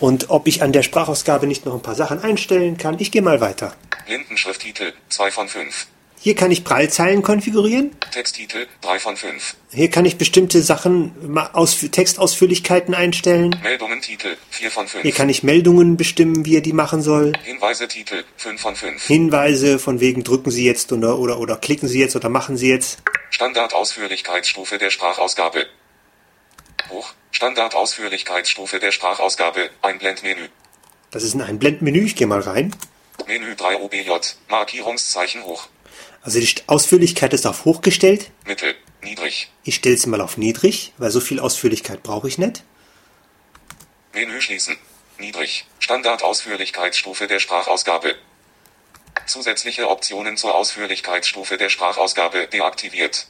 und 0.00 0.28
ob 0.28 0.48
ich 0.48 0.62
an 0.62 0.72
der 0.72 0.82
Sprachausgabe 0.82 1.46
nicht 1.46 1.66
noch 1.66 1.74
ein 1.74 1.82
paar 1.82 1.94
Sachen 1.94 2.20
einstellen 2.20 2.78
kann. 2.78 2.96
Ich 2.98 3.12
gehe 3.12 3.22
mal 3.22 3.40
weiter. 3.40 3.76
Blindenschrifttitel 4.06 4.92
2 5.08 5.30
von 5.30 5.48
5. 5.48 5.86
Hier 6.18 6.34
kann 6.34 6.50
ich 6.50 6.64
Prallzeilen 6.64 7.22
konfigurieren. 7.22 7.94
Texttitel 8.12 8.66
3 8.80 8.98
von 8.98 9.16
5. 9.16 9.56
Hier 9.72 9.90
kann 9.90 10.04
ich 10.04 10.16
bestimmte 10.16 10.62
Sachen, 10.62 11.38
aus, 11.52 11.78
Textausführlichkeiten 11.78 12.94
einstellen. 12.94 13.56
Meldungen 13.62 14.00
Titel 14.00 14.36
4 14.50 14.70
von 14.70 14.88
5. 14.88 15.02
Hier 15.02 15.12
kann 15.12 15.28
ich 15.28 15.42
Meldungen 15.42 15.96
bestimmen, 15.96 16.44
wie 16.44 16.56
er 16.56 16.62
die 16.62 16.72
machen 16.72 17.02
soll. 17.02 17.32
Hinweise 17.44 17.86
Titel 17.86 18.24
5 18.38 18.60
von 18.60 18.76
5. 18.76 19.06
Hinweise 19.06 19.78
von 19.78 20.00
wegen 20.00 20.24
drücken 20.24 20.50
Sie 20.50 20.64
jetzt 20.64 20.92
oder, 20.92 21.18
oder, 21.18 21.38
oder 21.38 21.56
klicken 21.56 21.88
Sie 21.88 22.00
jetzt 22.00 22.16
oder 22.16 22.28
machen 22.28 22.56
Sie 22.56 22.68
jetzt. 22.68 22.98
Standardausführlichkeitsstufe 23.30 24.78
der 24.78 24.90
Sprachausgabe. 24.90 25.66
Hoch. 26.90 27.12
Standardausführlichkeitsstufe 27.30 28.78
der 28.78 28.92
Sprachausgabe. 28.92 29.70
Einblendmenü. 29.82 30.48
Das 31.10 31.22
ist 31.22 31.34
ein 31.34 31.42
Einblendmenü. 31.42 32.04
Ich 32.04 32.16
gehe 32.16 32.26
mal 32.26 32.40
rein. 32.40 32.74
Menü 33.26 33.54
3 33.54 33.76
OBJ. 33.76 34.10
Markierungszeichen 34.48 35.44
hoch. 35.44 35.68
Also 36.26 36.40
die 36.40 36.52
Ausführlichkeit 36.66 37.32
ist 37.34 37.46
auf 37.46 37.64
hochgestellt. 37.64 38.32
Mittel. 38.44 38.74
Niedrig. 39.00 39.48
Ich 39.62 39.76
stelle 39.76 39.96
sie 39.96 40.08
mal 40.08 40.20
auf 40.20 40.36
niedrig, 40.36 40.92
weil 40.98 41.12
so 41.12 41.20
viel 41.20 41.38
Ausführlichkeit 41.38 42.02
brauche 42.02 42.26
ich 42.26 42.36
nicht. 42.36 42.64
Menü 44.12 44.40
schließen. 44.40 44.76
Niedrig. 45.20 45.66
Standardausführlichkeitsstufe 45.78 47.28
der 47.28 47.38
Sprachausgabe. 47.38 48.16
Zusätzliche 49.26 49.88
Optionen 49.88 50.36
zur 50.36 50.56
Ausführlichkeitsstufe 50.56 51.58
der 51.58 51.68
Sprachausgabe 51.68 52.48
deaktiviert. 52.48 53.28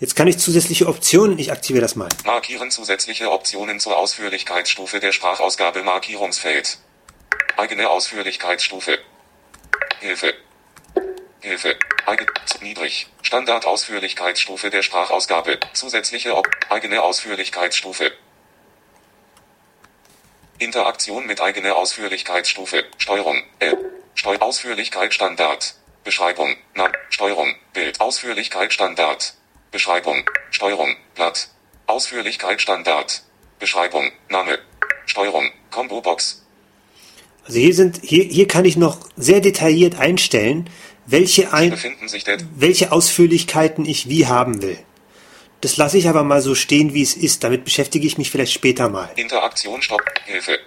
Jetzt 0.00 0.16
kann 0.16 0.28
ich 0.28 0.38
zusätzliche 0.38 0.86
Optionen, 0.86 1.38
ich 1.38 1.52
aktiviere 1.52 1.82
das 1.82 1.94
mal. 1.94 2.08
Markieren 2.24 2.70
zusätzliche 2.70 3.30
Optionen 3.30 3.80
zur 3.80 3.98
Ausführlichkeitsstufe 3.98 4.98
der 4.98 5.12
Sprachausgabe 5.12 5.82
Markierungsfeld. 5.82 6.78
Eigene 7.58 7.90
Ausführlichkeitsstufe. 7.90 8.98
Hilfe. 10.00 10.32
Hilfe. 11.46 11.76
Eigen 12.06 12.26
niedrig. 12.60 13.06
Standardausführlichkeitsstufe 13.22 14.68
der 14.68 14.82
Sprachausgabe. 14.82 15.60
Zusätzliche 15.74 16.36
Op 16.36 16.48
eigene 16.70 17.00
Ausführlichkeitsstufe. 17.02 18.10
Interaktion 20.58 21.24
mit 21.26 21.40
eigene 21.40 21.76
Ausführlichkeitsstufe. 21.76 22.84
Steuerung. 22.98 23.44
L. 23.60 23.78
Steu 24.16 24.36
Ausführlichkeit 24.38 25.14
Standard. 25.14 25.76
Beschreibung. 26.02 26.56
Na. 26.74 26.90
Steuerung. 27.10 27.54
Bild. 27.72 28.00
Ausführlichkeit 28.00 28.72
Standard. 28.72 29.34
Beschreibung. 29.70 30.28
Steuerung. 30.50 30.96
Blatt. 31.14 31.48
Ausführlichkeit 31.86 32.60
Standard. 32.60 33.22
Beschreibung. 33.60 34.10
Name. 34.28 34.58
Steuerung. 35.06 35.52
Combo 35.70 36.00
Box. 36.00 36.42
Also 37.46 37.60
hier 37.60 37.74
sind, 37.74 38.00
hier, 38.02 38.24
hier 38.24 38.48
kann 38.48 38.64
ich 38.64 38.76
noch 38.76 38.98
sehr 39.16 39.40
detailliert 39.40 40.00
einstellen, 40.00 40.68
welche, 41.06 41.52
ein, 41.52 41.76
welche 42.56 42.92
Ausführlichkeiten 42.92 43.84
ich 43.84 44.08
wie 44.08 44.26
haben 44.26 44.62
will. 44.62 44.78
Das 45.60 45.76
lasse 45.76 45.98
ich 45.98 46.08
aber 46.08 46.22
mal 46.22 46.42
so 46.42 46.54
stehen, 46.54 46.94
wie 46.94 47.02
es 47.02 47.14
ist. 47.14 47.42
Damit 47.42 47.64
beschäftige 47.64 48.06
ich 48.06 48.18
mich 48.18 48.30
vielleicht 48.30 48.52
später 48.52 48.88
mal. 48.88 49.10
Interaktion 49.16 49.80
Stopp. 49.82 50.02
Hilfe. 50.26 50.58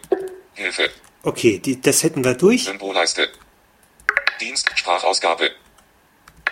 Hilfe. 0.55 0.89
Okay, 1.23 1.59
die, 1.59 1.79
das 1.79 2.03
hätten 2.03 2.23
wir 2.23 2.33
durch. 2.33 2.63
Symbolleiste. 2.63 3.29
Dienst. 4.41 4.69
Sprachausgabe. 4.75 5.51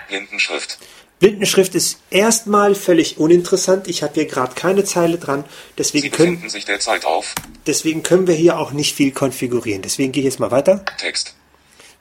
Blindenschrift. 0.07 0.77
Blindenschrift 1.19 1.73
ist 1.73 1.99
erstmal 2.11 2.75
völlig 2.75 3.17
uninteressant. 3.17 3.87
Ich 3.87 4.03
habe 4.03 4.13
hier 4.13 4.25
gerade 4.25 4.53
keine 4.53 4.83
Zeile 4.83 5.17
dran. 5.17 5.45
Deswegen 5.77 6.11
können, 6.11 6.33
befinden 6.33 6.49
sich 6.49 6.65
derzeit 6.65 7.05
auf. 7.05 7.33
deswegen 7.65 8.03
können 8.03 8.27
wir 8.27 8.35
hier 8.35 8.59
auch 8.59 8.71
nicht 8.71 8.95
viel 8.95 9.11
konfigurieren. 9.11 9.81
Deswegen 9.81 10.11
gehe 10.11 10.21
ich 10.21 10.25
jetzt 10.25 10.39
mal 10.39 10.51
weiter. 10.51 10.85
Text. 10.99 11.33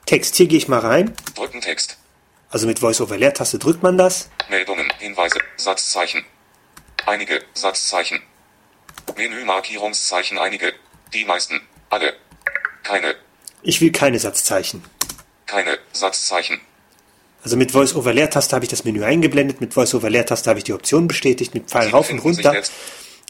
Text, 0.07 0.37
hier 0.37 0.47
gehe 0.47 0.57
ich 0.57 0.69
mal 0.69 0.79
rein. 0.79 1.13
Drücken 1.35 1.59
Text. 1.59 1.97
Also 2.49 2.65
mit 2.65 2.79
Voice-over-Leertaste 2.79 3.59
drückt 3.59 3.83
man 3.83 3.97
das. 3.97 4.29
Meldungen. 4.49 4.87
Hinweise. 4.99 5.37
Satzzeichen. 5.57 6.23
Einige. 7.05 7.41
Satzzeichen. 7.53 8.21
Menü 9.17 9.43
Markierungszeichen. 9.43 10.37
Einige. 10.37 10.71
Die 11.13 11.25
meisten. 11.25 11.59
Alle. 11.89 12.13
Keine. 12.83 13.15
Ich 13.63 13.81
will 13.81 13.91
keine 13.91 14.17
Satzzeichen. 14.17 14.81
Keine. 15.45 15.77
Satzzeichen. 15.91 16.61
Also 17.43 17.57
mit 17.57 17.73
Voice-over-Leertaste 17.73 18.55
habe 18.55 18.63
ich 18.63 18.69
das 18.69 18.85
Menü 18.85 19.03
eingeblendet, 19.03 19.59
mit 19.59 19.73
Voice-over-Leertaste 19.73 20.49
habe 20.49 20.59
ich 20.59 20.63
die 20.63 20.73
Option 20.73 21.09
bestätigt, 21.09 21.53
mit 21.53 21.69
Pfeil 21.69 21.87
Sie 21.87 21.91
rauf 21.91 22.09
und 22.09 22.19
runter. 22.19 22.55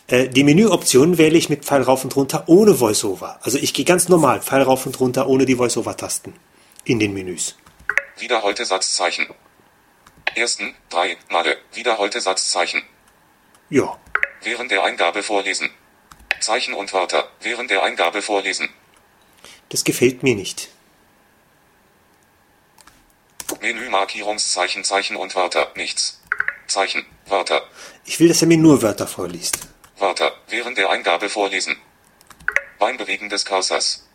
Äh, 0.07 0.29
die 0.29 0.43
Menüoption 0.43 1.17
wähle 1.17 1.37
ich 1.39 1.49
mit 1.49 1.65
Pfeil 1.65 1.81
rauf 1.81 2.03
und 2.03 2.15
runter 2.15 2.43
ohne 2.45 2.75
Voice-over. 2.75 3.39
Also 3.41 3.57
ich 3.57 3.73
gehe 3.73 3.85
ganz 3.85 4.09
normal, 4.09 4.41
Pfeil 4.41 4.61
rauf 4.61 4.85
und 4.85 4.99
runter 4.99 5.27
ohne 5.27 5.45
die 5.45 5.55
Voice-over-Tasten 5.55 6.33
in 6.87 6.99
den 6.99 7.13
Menüs. 7.13 7.55
Wiederholte 8.17 8.65
Satzzeichen. 8.65 9.27
Ersten. 10.35 10.75
Drei. 10.89 11.17
Male. 11.29 11.57
Wiederholte 11.73 12.21
Satzzeichen. 12.21 12.81
Ja, 13.69 13.97
Während 14.41 14.71
der 14.71 14.83
Eingabe 14.83 15.23
vorlesen. 15.23 15.69
Zeichen 16.39 16.73
und 16.73 16.93
Wörter. 16.93 17.29
Während 17.41 17.69
der 17.69 17.83
Eingabe 17.83 18.21
vorlesen. 18.21 18.69
das 19.69 19.83
gefällt 19.83 20.23
mir 20.23 20.35
nicht. 20.35 20.69
Menü 23.61 23.89
Markierungszeichen. 23.89 24.83
Zeichen 24.83 25.17
und 25.17 25.35
Wörter. 25.35 25.71
Nichts. 25.75 26.21
Zeichen. 26.67 27.05
Wörter. 27.25 27.63
Ich 28.05 28.19
will, 28.19 28.29
dass 28.29 28.41
er 28.41 28.47
mir 28.47 28.57
nur 28.57 28.81
Wörter 28.81 29.07
vorliest. 29.07 29.67
Wörter. 29.97 30.31
Während 30.47 30.77
der 30.77 30.89
Eingabe 30.89 31.27
vorlesen. 31.27 31.75
Beinbewegen 32.79 33.27
des 33.29 33.43
Cursors. 33.43 34.06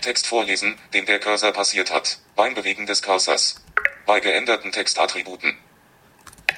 Text 0.00 0.26
vorlesen, 0.26 0.78
den 0.92 1.06
der 1.06 1.20
Cursor 1.20 1.52
passiert 1.52 1.92
hat. 1.92 2.18
Beinbewegen 2.36 2.86
des 2.86 3.02
Cursors. 3.02 3.62
Bei 4.06 4.20
geänderten 4.20 4.72
Textattributen. 4.72 5.56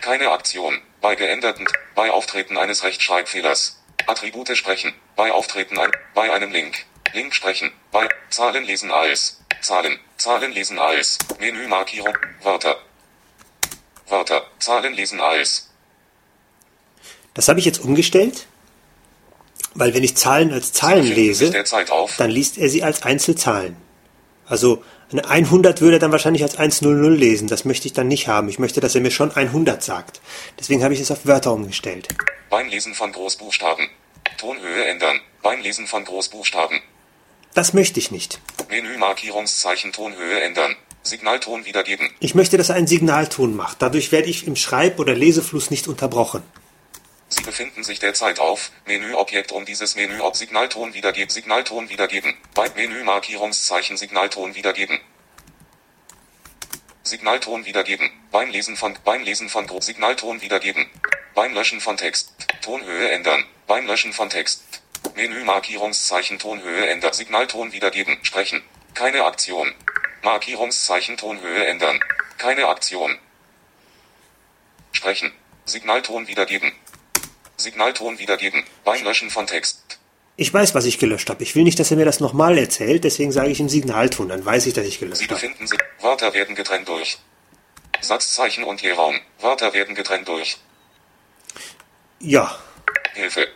Keine 0.01 0.31
Aktion. 0.31 0.81
Bei 1.01 1.15
geänderten, 1.15 1.67
bei 1.95 2.11
Auftreten 2.11 2.57
eines 2.57 2.85
Rechtschreibfehlers. 2.85 3.81
Attribute 4.07 4.57
sprechen. 4.57 4.95
Bei 5.17 5.33
Auftreten 5.33 5.79
ein, 5.79 5.91
bei 6.15 6.33
einem 6.33 6.51
Link. 6.51 6.85
Link 7.13 7.35
sprechen. 7.35 7.73
Bei 7.91 8.09
Zahlen 8.31 8.65
lesen 8.65 8.91
als. 8.91 9.41
Zahlen. 9.61 9.99
Zahlen 10.17 10.53
lesen 10.53 10.79
als. 10.79 11.19
Menü 11.39 11.67
Markierung. 11.69 12.17
Wörter. 12.43 12.79
Wörter. 14.07 14.47
Zahlen 14.59 14.95
lesen 14.95 15.21
als. 15.21 15.71
Das 17.35 17.49
habe 17.49 17.59
ich 17.59 17.65
jetzt 17.65 17.81
umgestellt, 17.81 18.47
weil 19.75 19.95
wenn 19.95 20.05
ich 20.05 20.17
Zahlen 20.17 20.53
als 20.53 20.73
Zahlen 20.73 21.07
lese, 21.07 21.53
dann 22.19 22.31
liest 22.31 22.59
er 22.59 22.69
sie 22.69 22.83
als 22.83 23.03
Einzelzahlen. 23.03 23.77
Also 24.47 24.83
eine 25.13 25.29
100 25.29 25.81
würde 25.81 25.97
er 25.97 26.01
dann 26.01 26.13
wahrscheinlich 26.13 26.43
als 26.43 26.57
100 26.57 27.19
lesen. 27.19 27.49
Das 27.49 27.65
möchte 27.65 27.87
ich 27.87 27.93
dann 27.93 28.09
nicht 28.09 28.29
haben. 28.29 28.49
Ich 28.49 28.59
möchte, 28.59 28.81
dass 28.81 28.95
er 28.95 29.01
mir 29.01 29.11
schon 29.11 29.31
100 29.31 29.83
sagt. 29.83 30.21
Deswegen 30.59 30.83
habe 30.85 30.95
ich 30.95 31.01
es 31.01 31.11
auf 31.11 31.27
Wörter 31.27 31.53
umgestellt. 31.53 32.09
Beinlesen 32.49 32.95
von 32.95 33.13
Großbuchstaben. 33.13 33.89
Tonhöhe 34.39 34.85
ändern. 34.85 35.21
Beinlesen 35.43 35.87
von 35.87 36.05
Großbuchstaben. 36.05 36.81
Das 37.55 37.73
möchte 37.73 37.99
ich 37.99 38.11
nicht. 38.11 38.41
Menü 38.69 38.97
Markierungszeichen 38.99 39.93
Tonhöhe 39.93 40.41
ändern. 40.41 40.77
Signalton 41.03 41.65
wiedergeben. 41.65 42.11
Ich 42.21 42.35
möchte, 42.35 42.57
dass 42.57 42.69
er 42.69 42.75
einen 42.77 42.87
Signalton 42.87 43.57
macht. 43.57 43.83
Dadurch 43.83 44.13
werde 44.13 44.29
ich 44.29 44.47
im 44.47 44.55
Schreib- 44.55 44.99
oder 44.99 45.15
Lesefluss 45.15 45.71
nicht 45.71 45.89
unterbrochen. 45.89 46.43
Sie 47.33 47.43
befinden 47.45 47.85
sich 47.85 48.01
derzeit 48.01 48.41
auf 48.41 48.73
Menüobjekt 48.87 49.53
um 49.53 49.65
dieses 49.65 49.95
Menü 49.95 50.21
ob 50.21 50.35
Signalton 50.35 50.95
wiedergeben. 50.95 51.31
Signalton 51.31 51.89
wiedergeben. 51.89 52.37
Bei 52.55 52.69
Menü 52.71 53.05
Markierungszeichen 53.05 53.97
Signalton 53.97 54.57
wiedergeben. 54.57 55.01
Signalton 57.05 57.65
wiedergeben. 57.65 58.11
Beim 58.33 58.51
Lesen 58.51 58.77
von 58.77 58.99
beim 59.05 59.23
Lesen 59.23 59.49
von 59.49 59.69
Gro 59.69 59.81
Signalton 59.81 60.43
wiedergeben. 60.43 60.91
Beim 61.35 61.55
Löschen 61.55 61.81
von 61.81 61.97
Text. 61.97 62.35
Tonhöhe 62.63 63.11
ändern. 63.13 63.45
Beim 63.69 63.87
Löschen 63.87 64.13
von 64.13 64.29
Text. 64.29 64.65
Menü 65.15 65.45
Markierungszeichen 65.45 66.41
Tonhöhe 66.41 66.89
ändern. 66.89 67.13
Signalton 67.13 67.73
wiedergeben. 67.73 68.19
Sprechen. 68.23 68.61
Keine 68.95 69.25
Aktion. 69.25 69.73
Markierungszeichen 70.23 71.17
Tonhöhe 71.17 71.65
ändern. 71.67 72.01
Keine 72.39 72.67
Aktion. 72.67 73.17
Sprechen. 74.91 75.33
Signalton 75.65 76.27
wiedergeben. 76.27 76.73
Signalton 77.61 78.19
wiedergeben. 78.19 78.65
Beim 78.85 79.03
Löschen 79.05 79.31
von 79.31 79.47
Text. 79.47 79.99
Ich 80.37 80.53
weiß, 80.53 80.75
was 80.75 80.87
ich 80.87 80.99
gelöscht 80.99 81.29
habe. 81.31 81.43
Ich 81.43 81.55
will 81.55 81.65
nicht, 81.65 81.79
dass 81.79 81.91
er 81.91 81.97
mir 81.99 82.07
das 82.07 82.19
nochmal 82.21 82.57
erzählt, 82.57 83.05
deswegen 83.05 83.31
sage 83.31 83.51
ich 83.51 83.61
im 83.61 83.69
Signalton. 83.69 84.29
Dann 84.31 84.45
weiß 84.45 84.67
ich, 84.67 84.75
dass 84.75 84.87
ich 84.87 84.95
Sie 84.95 85.01
gelöscht 85.01 85.23
habe. 85.23 85.35
befinden 85.35 85.67
sich. 85.67 85.79
Wörter 86.01 86.33
werden 86.33 86.55
getrennt 86.57 86.89
durch. 86.89 87.19
Satzzeichen 88.01 88.65
und 88.65 88.81
Leerraum. 88.83 89.21
Wörter 89.41 89.73
werden 89.75 89.95
getrennt 89.95 90.27
durch. 90.29 90.57
Ja, 92.21 92.59
Hilfe. 93.15 93.49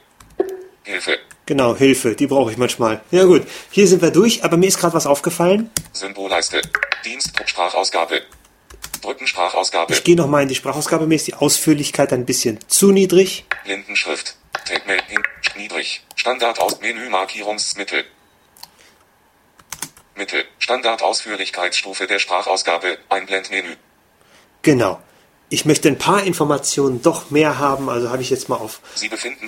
Hilfe. 0.84 1.18
genau, 1.46 1.75
Hilfe, 1.75 2.14
die 2.14 2.26
brauche 2.26 2.50
ich 2.50 2.58
manchmal. 2.58 3.00
Ja 3.11 3.25
gut, 3.25 3.46
hier 3.70 3.87
sind 3.88 4.02
wir 4.02 4.11
durch, 4.11 4.44
aber 4.44 4.58
mir 4.58 4.66
ist 4.66 4.78
gerade 4.78 4.92
was 4.94 5.06
aufgefallen. 5.06 5.70
Symbolleiste. 5.92 6.61
Dienst. 7.06 7.32
Sprachausgabe. 7.46 8.23
Drücken 9.04 9.26
Sprachausgabe. 9.26 9.92
Ich 9.92 10.02
gehe 10.02 10.16
nochmal 10.16 10.42
in 10.42 10.49
die 10.49 10.54
Sprachausgabe. 10.54 11.06
Mir 11.06 11.16
ist 11.16 11.26
die 11.26 11.34
Ausführlichkeit 11.34 12.12
ein 12.14 12.25
bisschen 12.25 12.58
zu 12.68 12.90
niedrig. 12.90 13.44
Blindenschrift. 13.64 14.37
Tag 14.66 14.87
Mail 14.87 15.02
hin. 15.06 15.23
Niedrig. 15.56 16.02
Standard 16.16 16.58
aus 16.58 16.80
Menü 16.80 17.11
Markierungsmittel. 17.11 18.04
Mittel. 20.16 20.44
Standard 20.58 21.02
Ausführlichkeitsstufe 21.02 22.06
der 22.06 22.18
Sprachausgabe. 22.18 22.99
Einblendmenü. 23.11 23.76
Genau. 24.62 24.99
Ich 25.50 25.66
möchte 25.66 25.88
ein 25.88 25.99
paar 25.99 26.25
Informationen 26.25 27.02
doch 27.02 27.30
mehr 27.30 27.58
haben, 27.58 27.90
also 27.90 28.08
habe 28.08 28.23
ich 28.23 28.30
jetzt 28.30 28.49
mal 28.49 28.56
auf, 28.56 28.80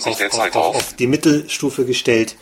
auf, 0.04 0.54
auf. 0.54 0.76
auf 0.76 0.92
die 0.96 1.06
Mittelstufe 1.06 1.86
gestellt. 1.86 2.36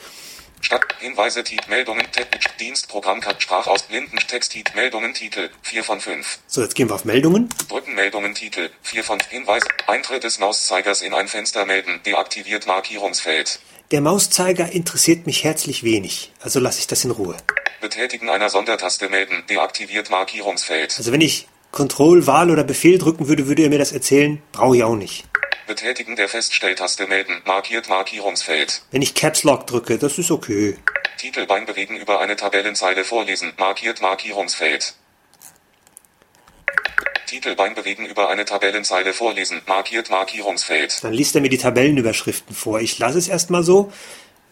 Stadt. 0.65 0.83
Hinweise, 0.99 1.45
Tit, 1.45 1.69
Meldungen, 1.69 2.07
Te 2.11 2.27
Dienst, 2.59 2.89
Programm, 2.89 3.21
Sprachaus, 3.39 3.83
Blinden, 3.83 4.17
Text, 4.17 4.53
Tit, 4.53 4.75
Meldungen, 4.75 5.13
Titel, 5.13 5.51
4 5.63 5.85
von 5.85 6.01
5. 6.01 6.39
So, 6.47 6.63
jetzt 6.63 6.75
gehen 6.75 6.89
wir 6.89 6.95
auf 6.95 7.05
Meldungen. 7.05 7.51
Drücken 7.69 7.95
Meldungen, 7.95 8.35
Titel, 8.35 8.71
4 8.83 9.05
von 9.05 9.19
Hinweis, 9.29 9.63
Eintritt 9.87 10.25
des 10.25 10.39
Mauszeigers 10.39 11.03
in 11.03 11.13
ein 11.13 11.29
Fenster 11.29 11.67
melden, 11.67 12.01
deaktiviert 12.07 12.67
Markierungsfeld. 12.67 13.61
Der 13.91 14.01
Mauszeiger 14.01 14.73
interessiert 14.73 15.27
mich 15.27 15.45
herzlich 15.45 15.85
wenig, 15.85 16.33
also 16.41 16.59
lasse 16.59 16.79
ich 16.81 16.87
das 16.87 17.05
in 17.05 17.11
Ruhe. 17.11 17.37
Betätigen 17.83 18.31
einer 18.31 18.49
Sondertaste 18.49 19.11
melden, 19.11 19.45
deaktiviert 19.51 20.09
Markierungsfeld. 20.09 20.95
Also 20.97 21.13
wenn 21.13 21.21
ich 21.21 21.47
Control, 21.71 22.27
Wahl 22.27 22.51
oder 22.51 22.65
Befehl 22.65 22.99
drücken 22.99 23.29
würde, 23.29 23.47
würde 23.49 23.65
er 23.65 23.69
mir 23.69 23.79
das 23.79 23.93
erzählen. 23.93 24.41
Brauche 24.53 24.77
ich 24.77 24.85
auch 24.85 24.97
nicht. 24.97 25.25
Betätigen 25.67 26.17
der 26.17 26.29
Feststelltaste 26.29 27.07
melden, 27.07 27.43
markiert 27.45 27.89
Markierungsfeld. 27.89 28.83
Wenn 28.91 29.03
ich 29.03 29.15
Caps 29.15 29.43
Lock 29.45 29.67
drücke, 29.67 29.99
das 29.99 30.19
ist 30.19 30.31
okay. 30.31 30.77
Titelbein 31.19 31.67
bewegen 31.67 31.97
über 31.97 32.21
eine 32.21 32.37
Tabellenzeile 32.37 33.05
vorlesen, 33.05 33.53
markiert 33.59 34.03
Markierungsfeld. 34.03 34.95
Titelbein 37.27 37.75
bewegen 37.75 38.07
über 38.07 38.29
eine 38.29 38.45
Tabellenzeile 38.45 39.13
vorlesen, 39.13 39.63
markiert 39.67 40.11
Markierungsfeld. 40.11 41.03
Dann 41.03 41.13
liest 41.13 41.35
er 41.35 41.41
mir 41.41 41.49
die 41.49 41.59
Tabellenüberschriften 41.59 42.55
vor. 42.55 42.81
Ich 42.81 42.99
lasse 42.99 43.19
es 43.19 43.29
erstmal 43.29 43.65
so. 43.65 43.93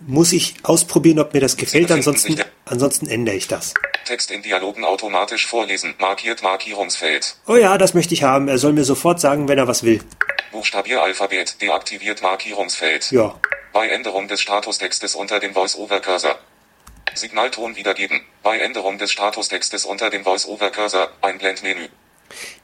Muss 0.00 0.33
ich 0.33 0.54
ausprobieren, 0.64 1.21
ob 1.21 1.33
mir 1.33 1.40
das 1.40 1.57
gefällt. 1.57 1.92
Ansonsten, 1.92 2.40
ansonsten 2.64 3.07
ändere 3.07 3.37
ich 3.37 3.47
das. 3.47 3.75
Text 4.04 4.33
in 4.33 4.42
Dialogen 4.42 4.85
automatisch 4.85 5.47
vorlesen, 5.47 5.95
markiert 6.00 6.42
Markierungsfeld. 6.42 7.37
Oh 7.47 7.54
ja, 7.54 7.78
das 7.78 7.95
möchte 7.95 8.14
ich 8.14 8.25
haben. 8.25 8.49
Er 8.49 8.59
soll 8.59 8.73
mir 8.73 8.85
sofort 8.85 9.21
sagen, 9.21 9.47
wenn 9.47 9.59
er 9.59 9.69
was 9.69 9.85
will. 9.85 10.00
Buchstabieralphabet 10.52 11.61
deaktiviert 11.61 12.23
Markierungsfeld. 12.23 13.11
Ja. 13.11 13.35
Bei 13.73 13.88
Änderung 13.88 14.28
des 14.28 14.40
Statustextes 14.40 15.16
unter 15.16 15.40
dem 15.40 15.54
Voice-Over-Cursor. 15.54 16.38
Signalton 17.14 17.75
wiedergeben. 17.75 18.21
Bei 18.42 18.59
Änderung 18.59 18.99
des 18.99 19.11
Statustextes 19.11 19.85
unter 19.85 20.11
dem 20.11 20.23
Voice-Over-Cursor. 20.23 21.11
Einblendmenü. 21.21 21.88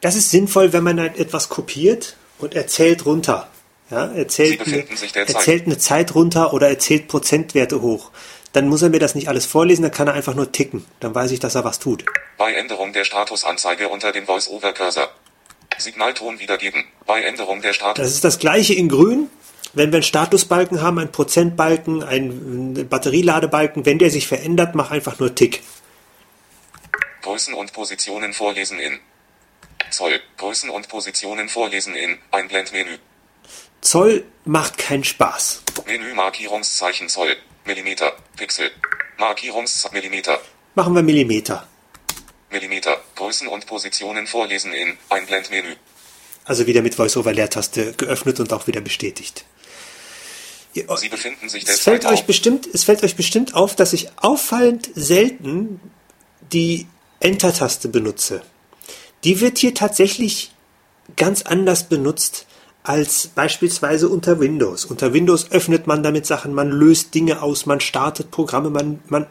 Das 0.00 0.14
ist 0.14 0.30
sinnvoll, 0.30 0.72
wenn 0.72 0.84
man 0.84 0.98
etwas 0.98 1.48
kopiert 1.48 2.16
und 2.38 2.54
erzählt 2.54 3.04
runter. 3.04 3.48
Ja, 3.90 4.06
erzählt, 4.12 4.66
eine, 4.66 4.84
erzählt 5.14 5.64
eine 5.64 5.78
Zeit 5.78 6.14
runter 6.14 6.52
oder 6.52 6.68
erzählt 6.68 7.08
Prozentwerte 7.08 7.80
hoch. 7.80 8.10
Dann 8.52 8.68
muss 8.68 8.82
er 8.82 8.90
mir 8.90 9.00
das 9.00 9.14
nicht 9.14 9.28
alles 9.28 9.46
vorlesen, 9.46 9.82
dann 9.82 9.92
kann 9.92 10.08
er 10.08 10.14
einfach 10.14 10.34
nur 10.34 10.52
ticken. 10.52 10.84
Dann 11.00 11.14
weiß 11.14 11.30
ich, 11.30 11.40
dass 11.40 11.54
er 11.54 11.64
was 11.64 11.78
tut. 11.78 12.04
Bei 12.36 12.52
Änderung 12.52 12.92
der 12.92 13.04
Statusanzeige 13.04 13.88
unter 13.88 14.12
dem 14.12 14.26
Voice-Over-Cursor. 14.26 15.08
Signalton 15.78 16.38
wiedergeben. 16.40 16.84
Bei 17.06 17.22
Änderung 17.22 17.62
der 17.62 17.72
Status. 17.72 18.02
Das 18.02 18.12
ist 18.12 18.24
das 18.24 18.38
gleiche 18.38 18.74
in 18.74 18.88
grün. 18.88 19.28
Wenn 19.74 19.90
wir 19.92 19.96
einen 19.96 20.02
Statusbalken 20.02 20.82
haben, 20.82 20.98
einen 20.98 21.12
Prozentbalken, 21.12 22.02
einen 22.02 22.88
Batterieladebalken, 22.88 23.84
wenn 23.86 23.98
der 23.98 24.10
sich 24.10 24.26
verändert, 24.26 24.74
mach 24.74 24.90
einfach 24.90 25.18
nur 25.18 25.34
Tick. 25.34 25.62
Größen 27.22 27.54
und 27.54 27.72
Positionen 27.72 28.32
vorlesen 28.32 28.78
in. 28.78 28.98
Zoll. 29.90 30.20
Größen 30.36 30.70
und 30.70 30.88
Positionen 30.88 31.48
vorlesen 31.48 31.94
in. 31.94 32.18
Einblendmenü. 32.30 32.98
Zoll 33.80 34.24
macht 34.44 34.78
keinen 34.78 35.04
Spaß. 35.04 35.62
Menü 35.86 36.14
Markierungszeichen 36.14 37.08
Zoll. 37.08 37.36
Millimeter. 37.64 38.12
Pixel. 38.36 38.70
Markierungs 39.18 39.90
Millimeter. 39.92 40.40
Machen 40.74 40.94
wir 40.94 41.02
Millimeter. 41.02 41.66
Millimeter. 42.50 43.00
Größen 43.16 43.48
und 43.48 43.66
Positionen 43.66 44.26
vorlesen 44.26 44.72
in. 44.72 44.96
Einblendmenü. 45.08 45.74
Also 46.44 46.66
wieder 46.66 46.82
mit 46.82 46.94
Voice-Over-Leertaste 46.94 47.92
geöffnet 47.92 48.40
und 48.40 48.52
auch 48.52 48.66
wieder 48.66 48.80
bestätigt. 48.80 49.44
Sie 50.72 51.08
befinden 51.08 51.48
sich 51.48 51.66
Es 51.68 51.80
fällt 51.80 52.04
euch 52.04 52.20
auf. 52.20 52.26
bestimmt, 52.26 52.68
es 52.72 52.84
fällt 52.84 53.02
euch 53.02 53.16
bestimmt 53.16 53.54
auf, 53.54 53.74
dass 53.74 53.92
ich 53.92 54.08
auffallend 54.16 54.90
selten 54.94 55.80
die 56.52 56.86
Enter-Taste 57.20 57.88
benutze. 57.88 58.42
Die 59.24 59.40
wird 59.40 59.58
hier 59.58 59.74
tatsächlich 59.74 60.52
ganz 61.16 61.42
anders 61.42 61.88
benutzt 61.88 62.46
als 62.82 63.28
beispielsweise 63.28 64.08
unter 64.08 64.40
Windows. 64.40 64.84
Unter 64.84 65.12
Windows 65.12 65.50
öffnet 65.50 65.86
man 65.86 66.02
damit 66.02 66.26
Sachen, 66.26 66.54
man 66.54 66.70
löst 66.70 67.14
Dinge 67.14 67.42
aus, 67.42 67.66
man 67.66 67.80
startet 67.80 68.30
Programme, 68.30 68.70
man, 68.70 69.00
man, 69.08 69.26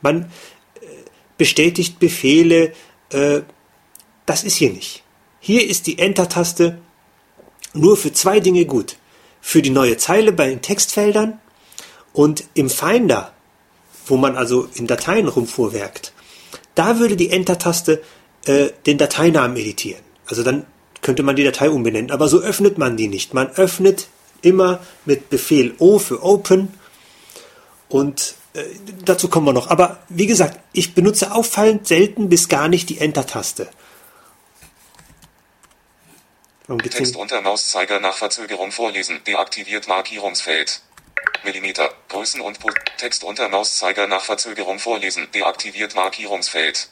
man 0.00 0.30
bestätigt 1.42 1.98
Befehle. 1.98 2.72
Äh, 3.10 3.40
das 4.26 4.44
ist 4.44 4.54
hier 4.54 4.72
nicht. 4.72 5.02
Hier 5.40 5.68
ist 5.68 5.88
die 5.88 5.98
Enter-Taste 5.98 6.78
nur 7.74 7.96
für 7.96 8.12
zwei 8.12 8.38
Dinge 8.38 8.64
gut. 8.64 8.96
Für 9.40 9.60
die 9.60 9.70
neue 9.70 9.96
Zeile 9.96 10.30
bei 10.30 10.48
den 10.50 10.62
Textfeldern 10.62 11.40
und 12.12 12.44
im 12.54 12.70
Finder, 12.70 13.32
wo 14.06 14.16
man 14.16 14.36
also 14.36 14.68
in 14.74 14.86
Dateien 14.86 15.26
rumfuhrwerkt, 15.26 16.12
da 16.76 17.00
würde 17.00 17.16
die 17.16 17.30
Enter-Taste 17.30 18.00
äh, 18.46 18.68
den 18.86 18.98
Dateinamen 18.98 19.56
editieren. 19.56 20.04
Also 20.28 20.44
dann 20.44 20.64
könnte 21.00 21.24
man 21.24 21.34
die 21.34 21.42
Datei 21.42 21.70
umbenennen. 21.70 22.12
Aber 22.12 22.28
so 22.28 22.38
öffnet 22.38 22.78
man 22.78 22.96
die 22.96 23.08
nicht. 23.08 23.34
Man 23.34 23.48
öffnet 23.50 24.06
immer 24.42 24.78
mit 25.06 25.28
Befehl 25.28 25.74
O 25.80 25.98
für 25.98 26.22
Open 26.22 26.68
und 27.88 28.36
äh, 28.54 28.64
dazu 29.04 29.28
kommen 29.28 29.46
wir 29.46 29.52
noch. 29.52 29.68
Aber 29.68 30.00
wie 30.08 30.26
gesagt, 30.26 30.58
ich 30.72 30.94
benutze 30.94 31.32
auffallend 31.32 31.86
selten 31.86 32.28
bis 32.28 32.48
gar 32.48 32.68
nicht 32.68 32.88
die 32.88 32.98
Enter-Taste. 32.98 33.68
Text 36.90 37.16
unter 37.16 37.40
Mauszeiger 37.40 38.00
nach 38.00 38.14
Verzögerung 38.14 38.70
vorlesen. 38.70 39.20
Deaktiviert 39.26 39.88
Markierungsfeld. 39.88 40.80
Millimeter. 41.44 41.90
Größen 42.08 42.40
und 42.40 42.60
po 42.60 42.70
Text 42.98 43.24
unter 43.24 43.48
Mauszeiger 43.48 44.06
nach 44.06 44.22
Verzögerung 44.22 44.78
vorlesen. 44.78 45.26
Deaktiviert 45.34 45.94
Markierungsfeld. 45.94 46.88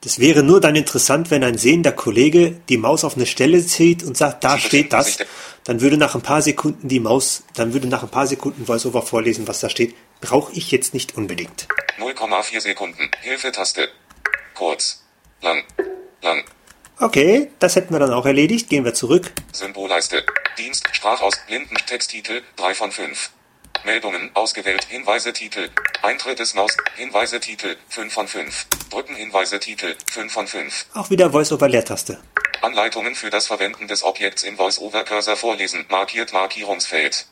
Das 0.00 0.18
wäre 0.18 0.42
nur 0.42 0.60
dann 0.60 0.76
interessant, 0.76 1.30
wenn 1.30 1.42
ein 1.44 1.56
sehender 1.56 1.92
Kollege 1.92 2.60
die 2.68 2.76
Maus 2.76 3.04
auf 3.04 3.16
eine 3.16 3.24
Stelle 3.24 3.64
zieht 3.64 4.02
und 4.02 4.16
sagt, 4.18 4.44
da 4.44 4.56
Sie 4.56 4.60
steht 4.60 4.92
das. 4.92 5.18
Dann 5.64 5.80
würde 5.80 5.96
nach 5.96 6.14
ein 6.14 6.20
paar 6.20 6.42
Sekunden 6.42 6.88
die 6.88 7.00
Maus, 7.00 7.42
dann 7.54 7.72
würde 7.72 7.88
nach 7.88 8.02
ein 8.02 8.10
paar 8.10 8.26
Sekunden 8.26 8.68
VoiceOver 8.68 9.00
vorlesen, 9.00 9.48
was 9.48 9.60
da 9.60 9.70
steht. 9.70 9.94
Brauche 10.24 10.54
ich 10.54 10.70
jetzt 10.70 10.94
nicht 10.94 11.18
unbedingt. 11.18 11.68
0,4 11.98 12.58
Sekunden. 12.58 13.10
Hilfetaste. 13.20 13.90
Kurz. 14.54 15.04
Lang. 15.42 15.64
Lang. 16.22 16.44
Okay, 16.98 17.50
das 17.58 17.76
hätten 17.76 17.92
wir 17.92 17.98
dann 17.98 18.14
auch 18.14 18.24
erledigt. 18.24 18.70
Gehen 18.70 18.86
wir 18.86 18.94
zurück. 18.94 19.32
Symbolleiste. 19.52 20.24
Dienst. 20.56 20.88
Sprachaus. 20.92 21.34
Blinden. 21.46 21.76
Texttitel. 21.86 22.40
3 22.56 22.74
von 22.74 22.90
5. 22.90 23.32
Meldungen. 23.84 24.30
Ausgewählt. 24.32 24.84
Hinweise-Titel. 24.84 25.68
Eintritt 26.00 26.38
des 26.38 26.54
Maus. 26.54 26.74
Hinweise-Titel. 26.96 27.76
5 27.90 28.14
von 28.14 28.26
5. 28.26 28.66
Drücken. 28.88 29.14
Hinweise-Titel. 29.16 29.94
5 30.10 30.32
von 30.32 30.46
5. 30.46 30.86
Auch 30.94 31.10
wieder 31.10 31.34
VoiceOver-Leertaste. 31.34 32.18
Anleitungen 32.62 33.14
für 33.14 33.28
das 33.28 33.46
Verwenden 33.46 33.88
des 33.88 34.02
Objekts 34.02 34.42
im 34.42 34.56
Voice-Over-Cursor 34.56 35.36
vorlesen. 35.36 35.84
Markiert 35.90 36.32
Markierungsfeld. 36.32 37.26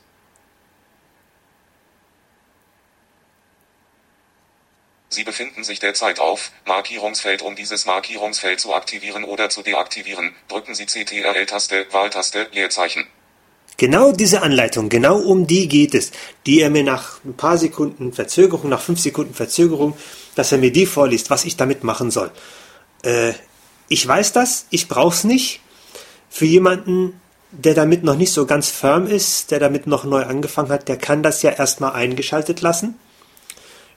Sie 5.13 5.25
befinden 5.25 5.63
sich 5.63 5.79
derzeit 5.79 6.21
auf 6.21 6.53
Markierungsfeld. 6.67 7.43
Um 7.43 7.55
dieses 7.55 7.85
Markierungsfeld 7.85 8.61
zu 8.61 8.75
aktivieren 8.75 9.25
oder 9.25 9.51
zu 9.51 9.63
deaktivieren, 9.63 10.35
drücken 10.49 10.75
Sie 10.75 10.87
CTRL-Taste, 10.87 11.87
Wahltaste, 11.91 12.49
Leerzeichen. 12.53 13.07
Genau 13.77 14.13
diese 14.13 14.43
Anleitung, 14.43 14.89
genau 14.89 15.19
um 15.19 15.47
die 15.47 15.67
geht 15.69 15.95
es, 15.95 16.13
die 16.47 16.61
er 16.61 16.71
mir 16.71 16.85
nach 16.85 17.23
ein 17.25 17.35
paar 17.35 17.59
Sekunden 17.59 18.13
Verzögerung, 18.13 18.71
nach 18.71 18.81
fünf 18.81 19.01
Sekunden 19.01 19.35
Verzögerung, 19.35 19.97
dass 20.35 20.53
er 20.53 20.59
mir 20.59 20.73
die 20.73 20.87
vorliest, 20.87 21.31
was 21.31 21.45
ich 21.45 21.57
damit 21.57 21.85
machen 21.85 22.11
soll. 22.11 22.31
Äh, 23.03 23.33
ich 23.89 24.07
weiß 24.07 24.33
das, 24.33 24.67
ich 24.71 24.89
brauch's 24.89 25.25
nicht. 25.25 25.61
Für 26.31 26.47
jemanden, 26.47 27.21
der 27.51 27.75
damit 27.75 28.05
noch 28.05 28.17
nicht 28.17 28.33
so 28.33 28.47
ganz 28.47 28.71
firm 28.71 29.07
ist, 29.07 29.51
der 29.51 29.59
damit 29.59 29.87
noch 29.87 30.05
neu 30.05 30.23
angefangen 30.23 30.71
hat, 30.71 30.89
der 30.89 30.97
kann 30.97 31.23
das 31.23 31.43
ja 31.43 31.51
erstmal 31.51 31.93
eingeschaltet 31.93 32.63
lassen. 32.63 32.99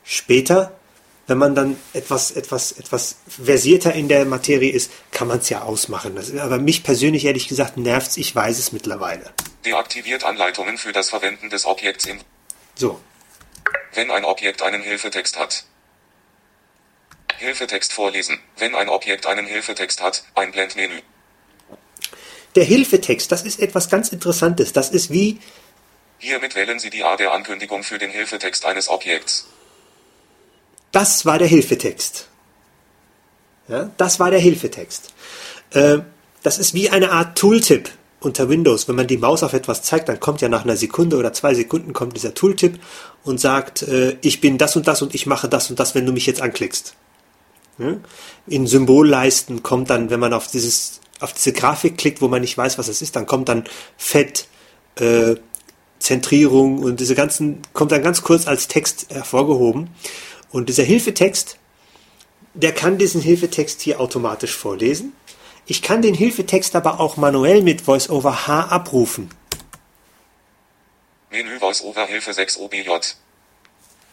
Später, 0.03 0.73
wenn 1.27 1.37
man 1.37 1.55
dann 1.55 1.77
etwas, 1.93 2.31
etwas, 2.31 2.73
etwas 2.73 3.17
versierter 3.27 3.93
in 3.93 4.07
der 4.07 4.25
Materie 4.25 4.71
ist, 4.71 4.91
kann 5.11 5.27
man 5.27 5.39
es 5.39 5.49
ja 5.49 5.63
ausmachen. 5.63 6.15
Das, 6.15 6.35
aber 6.35 6.59
mich 6.59 6.83
persönlich, 6.83 7.25
ehrlich 7.25 7.47
gesagt, 7.47 7.77
nervt's. 7.77 8.17
Ich 8.17 8.35
weiß 8.35 8.59
es 8.59 8.71
mittlerweile. 8.71 9.33
Deaktiviert 9.65 10.23
Anleitungen 10.23 10.77
für 10.77 10.91
das 10.91 11.09
Verwenden 11.09 11.49
des 11.49 11.65
Objekts 11.65 12.05
im 12.05 12.19
So, 12.75 12.99
Wenn 13.93 14.11
ein 14.11 14.23
Objekt 14.25 14.61
einen 14.61 14.83
Hilfetext 14.83 15.39
hat. 15.39 15.65
Hilfetext 17.37 17.91
vorlesen. 17.91 18.39
Wenn 18.57 18.75
ein 18.75 18.89
Objekt 18.89 19.25
einen 19.25 19.45
Hilfetext 19.45 20.01
hat, 20.01 20.23
Einblendmenü. 20.35 21.01
der 22.55 22.63
Hilfetext, 22.63 23.31
das 23.31 23.41
ist 23.43 23.59
etwas 23.59 23.89
ganz 23.89 24.09
Interessantes. 24.09 24.71
Das 24.71 24.89
ist 24.89 25.11
wie, 25.11 25.39
Hiermit 26.19 26.55
wählen 26.55 26.79
Sie 26.79 26.89
die 26.89 27.03
Art 27.03 27.19
der 27.19 27.33
Ankündigung 27.33 27.83
für 27.83 27.97
den 27.97 28.09
Hilfetext 28.09 28.65
eines 28.65 28.87
Objekts. 28.87 29.47
Das 30.95 31.25
war 31.25 31.39
der 31.39 31.47
Hilfetext. 31.47 32.29
Ja, 33.67 33.91
das 33.97 34.17
war 34.17 34.31
der 34.31 34.39
Hilfetext. 34.39 35.13
Äh, 35.71 35.97
das 36.41 36.57
ist 36.57 36.73
wie 36.73 36.89
eine 36.89 37.11
Art 37.11 37.37
Tooltip 37.37 37.89
unter 38.21 38.47
Windows. 38.47 38.87
Wenn 38.87 38.95
man 38.95 39.07
die 39.07 39.17
Maus 39.17 39.43
auf 39.43 39.51
etwas 39.51 39.81
zeigt, 39.81 40.07
dann 40.07 40.21
kommt 40.21 40.39
ja 40.39 40.47
nach 40.47 40.63
einer 40.63 40.77
Sekunde 40.77 41.17
oder 41.17 41.33
zwei 41.33 41.53
Sekunden 41.53 41.91
kommt 41.91 42.15
dieser 42.15 42.33
Tooltip 42.33 42.79
und 43.25 43.41
sagt, 43.41 43.81
äh, 43.81 44.15
ich 44.21 44.39
bin 44.39 44.57
das 44.57 44.77
und 44.77 44.87
das 44.87 45.01
und 45.01 45.13
ich 45.13 45.25
mache 45.25 45.49
das 45.49 45.69
und 45.69 45.79
das, 45.79 45.95
wenn 45.95 46.05
du 46.05 46.13
mich 46.13 46.27
jetzt 46.27 46.41
anklickst. 46.41 46.95
In 48.47 48.65
Symbolleisten 48.65 49.63
kommt 49.63 49.89
dann, 49.89 50.09
wenn 50.09 50.21
man 50.21 50.31
auf 50.31 50.47
dieses 50.47 51.01
auf 51.19 51.33
diese 51.33 51.51
Grafik 51.51 51.97
klickt, 51.97 52.21
wo 52.21 52.29
man 52.29 52.39
nicht 52.39 52.57
weiß, 52.57 52.77
was 52.77 52.87
es 52.87 53.01
ist, 53.01 53.17
dann 53.17 53.25
kommt 53.25 53.49
dann 53.49 53.65
Fett, 53.97 54.47
äh, 54.95 55.35
Zentrierung 55.99 56.79
und 56.79 56.99
diese 56.99 57.15
ganzen 57.15 57.61
kommt 57.73 57.91
dann 57.91 58.03
ganz 58.03 58.21
kurz 58.21 58.47
als 58.47 58.67
Text 58.67 59.07
hervorgehoben. 59.09 59.89
Und 60.55 60.69
dieser 60.69 60.83
Hilfetext, 60.83 61.57
der 62.53 62.73
kann 62.73 62.97
diesen 62.97 63.19
Hilfetext 63.19 63.81
hier 63.81 63.99
automatisch 63.99 64.55
vorlesen. 64.55 65.11
Ich 65.65 65.81
kann 65.81 66.01
den 66.01 66.13
Hilfetext 66.13 66.77
aber 66.77 67.01
auch 67.01 67.17
manuell 67.17 67.61
mit 67.61 67.85
VoiceOver 67.85 68.47
H 68.47 68.61
abrufen. 68.67 69.29
Menü 71.29 71.59
VoiceOver 71.59 72.07
Hilfe 72.07 72.31
6 72.31 72.57
OBJ. 72.57 72.89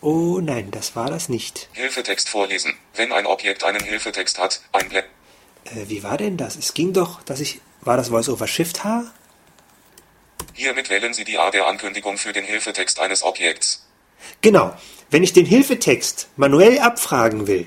Oh 0.01 0.41
nein, 0.43 0.73
das 0.73 0.97
war 0.97 1.09
das 1.09 1.29
nicht. 1.29 1.69
Hilfetext 1.75 2.29
vorlesen. 2.29 2.75
Wenn 2.97 3.13
ein 3.13 3.27
Objekt 3.27 3.63
einen 3.63 3.85
Hilfetext 3.85 4.41
hat, 4.41 4.63
einblenden. 4.73 5.13
Äh, 5.67 5.89
wie 5.89 6.03
war 6.03 6.19
denn 6.19 6.37
das? 6.37 6.57
Es 6.57 6.75
ging 6.75 6.93
doch, 6.93 7.23
dass 7.23 7.39
ich. 7.39 7.61
War 7.83 7.97
das 7.97 8.11
VoiceOver 8.11 8.49
Shift 8.49 8.83
H? 8.83 9.05
Hiermit 10.55 10.91
wählen 10.91 11.15
Sie 11.15 11.23
die 11.23 11.39
Art 11.39 11.55
der 11.55 11.69
Ankündigung 11.69 12.19
für 12.19 12.33
den 12.33 12.45
Hilfetext 12.45 12.99
eines 12.99 13.23
Objekts. 13.23 13.87
Genau. 14.41 14.75
Wenn 15.13 15.23
ich 15.23 15.35
den 15.35 15.45
Hilfetext 15.45 16.29
manuell 16.37 16.79
abfragen 16.79 17.47
will, 17.47 17.67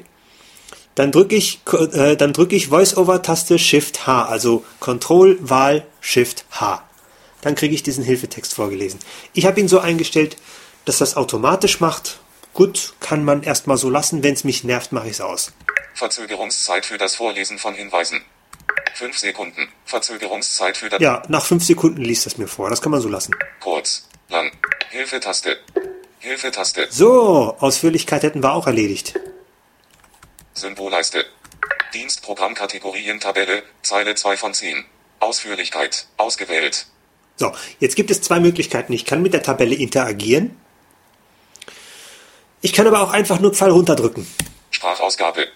dann 0.95 1.12
drücke 1.12 1.36
ich, 1.36 1.60
äh, 1.73 2.15
dann 2.15 2.34
drücke 2.34 2.55
ich 2.55 2.69
Voice-Over-Taste 2.69 3.60
Shift 3.60 4.08
H, 4.08 4.25
also 4.25 4.65
Control, 4.79 5.38
Wahl, 5.41 5.86
Shift 6.01 6.45
H. 6.49 6.84
Dann 7.41 7.53
kriege 7.53 7.75
ich 7.75 7.84
diesen 7.84 8.03
Hilfetext 8.03 8.55
vorgelesen. 8.55 8.99
Ich 9.34 9.45
habe 9.45 9.60
ihn 9.60 9.67
so 9.67 9.77
eingestellt, 9.79 10.38
dass 10.86 10.97
das 10.97 11.15
automatisch 11.17 11.81
macht. 11.81 12.17
Gut, 12.55 12.93
kann 12.99 13.23
man 13.23 13.43
erstmal 13.43 13.77
so 13.77 13.91
lassen. 13.91 14.23
Wenn 14.23 14.34
es 14.34 14.43
mich 14.43 14.63
nervt, 14.63 14.91
mache 14.91 15.05
ich 15.05 15.13
es 15.13 15.21
aus. 15.21 15.53
Verzögerungszeit 15.93 16.84
für 16.84 16.97
das 16.97 17.13
Vorlesen 17.13 17.60
von 17.60 17.75
Hinweisen. 17.75 18.21
5 18.95 19.19
Sekunden. 19.19 19.67
Verzögerungszeit 19.86 20.77
für 20.77 20.89
das 20.89 20.99
Ja, 20.99 21.21
nach 21.27 21.45
fünf 21.45 21.63
Sekunden 21.63 22.01
liest 22.01 22.25
das 22.25 22.39
mir 22.39 22.47
vor. 22.47 22.71
Das 22.71 22.81
kann 22.81 22.91
man 22.91 23.01
so 23.01 23.10
lassen. 23.10 23.36
kurz, 23.60 24.08
lang. 24.29 24.51
Hilfetaste. 24.89 25.60
Hilfetaste. 26.25 26.88
So, 26.89 27.55
Ausführlichkeit 27.59 28.23
hätten 28.23 28.41
wir 28.41 28.53
auch 28.53 28.65
erledigt. 28.65 29.13
Symbolleiste. 30.53 31.23
Dienstprogrammkategorien 31.93 33.19
Tabelle, 33.19 33.61
Zeile 33.83 34.15
2 34.15 34.35
von 34.35 34.53
10. 34.53 34.83
Ausführlichkeit. 35.19 36.07
Ausgewählt. 36.17 36.88
So, 37.35 37.53
jetzt 37.79 37.95
gibt 37.95 38.09
es 38.09 38.21
zwei 38.21 38.39
Möglichkeiten. 38.39 38.91
Ich 38.93 39.05
kann 39.05 39.21
mit 39.21 39.33
der 39.33 39.43
Tabelle 39.43 39.75
interagieren. 39.75 40.57
Ich 42.61 42.73
kann 42.73 42.88
aber 42.88 43.01
auch 43.01 43.11
einfach 43.11 43.39
nur 43.39 43.53
Pfeil 43.53 43.69
runterdrücken 43.69 44.25
Sprachausgabe. 44.71 45.47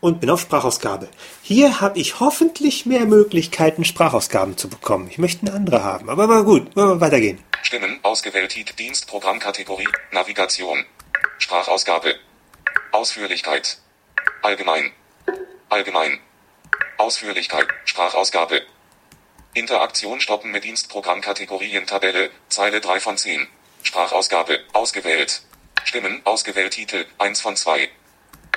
Und 0.00 0.20
bin 0.20 0.30
auf 0.30 0.40
Sprachausgabe. 0.40 1.08
Hier 1.42 1.80
habe 1.80 1.98
ich 1.98 2.20
hoffentlich 2.20 2.86
mehr 2.86 3.04
Möglichkeiten, 3.06 3.84
Sprachausgaben 3.84 4.56
zu 4.56 4.68
bekommen. 4.68 5.08
Ich 5.10 5.18
möchte 5.18 5.46
eine 5.46 5.54
andere 5.56 5.82
haben, 5.82 6.08
aber 6.08 6.26
mal 6.26 6.44
gut, 6.44 6.74
wollen 6.76 6.88
wir 6.88 7.00
weitergehen. 7.00 7.42
Stimmen. 7.62 7.98
Ausgewählt. 8.02 8.52
Tit- 8.52 8.78
Dienstprogrammkategorie. 8.78 9.88
Navigation. 10.12 10.84
Sprachausgabe. 11.38 12.14
Ausführlichkeit. 12.92 13.78
Allgemein. 14.42 14.92
Allgemein. 15.68 16.18
Ausführlichkeit. 16.96 17.66
Sprachausgabe. 17.84 18.62
Interaktion 19.54 20.20
stoppen 20.20 20.50
mit 20.52 20.64
Dienstprogrammkategorien 20.64 21.86
Tabelle. 21.86 22.30
Zeile 22.48 22.80
3 22.80 23.00
von 23.00 23.16
10. 23.16 23.46
Sprachausgabe. 23.82 24.60
Ausgewählt. 24.72 25.42
Stimmen. 25.84 26.20
Ausgewählt. 26.24 26.72
Titel. 26.72 27.04
1 27.18 27.40
von 27.40 27.56
2. 27.56 27.88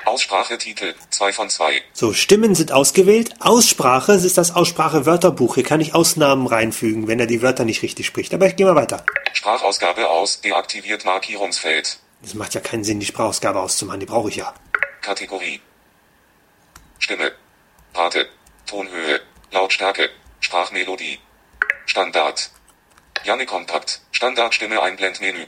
Aussprachetitel. 0.04 0.94
2 1.10 1.32
von 1.32 1.48
2. 1.48 1.82
So, 1.92 2.12
Stimmen 2.12 2.54
sind 2.54 2.72
ausgewählt. 2.72 3.34
Aussprache 3.40 4.12
es 4.12 4.24
ist 4.24 4.38
das 4.38 4.54
Aussprache-Wörterbuch. 4.54 5.54
Hier 5.54 5.64
kann 5.64 5.80
ich 5.80 5.94
Ausnahmen 5.94 6.46
reinfügen, 6.46 7.08
wenn 7.08 7.20
er 7.20 7.26
die 7.26 7.42
Wörter 7.42 7.64
nicht 7.64 7.82
richtig 7.82 8.06
spricht. 8.06 8.34
Aber 8.34 8.46
ich 8.46 8.56
gehe 8.56 8.66
mal 8.66 8.74
weiter. 8.74 9.04
Sprachausgabe 9.32 10.08
aus. 10.08 10.40
Deaktiviert 10.40 11.04
Markierungsfeld. 11.04 11.98
Es 12.24 12.34
macht 12.34 12.54
ja 12.54 12.60
keinen 12.60 12.84
Sinn, 12.84 13.00
die 13.00 13.06
Sprachausgabe 13.06 13.60
auszumachen. 13.60 14.00
Die 14.00 14.06
brauche 14.06 14.28
ich 14.28 14.36
ja. 14.36 14.54
Kategorie. 15.00 15.60
Stimme. 16.98 17.32
Rate. 17.94 18.28
Tonhöhe. 18.66 19.20
Lautstärke. 19.50 20.10
Sprachmelodie. 20.40 21.18
Standard. 21.86 22.50
Janne 23.24 23.46
Kontakt. 23.46 24.00
Standardstimme 24.10 24.82
Einblendmenü. 24.82 25.46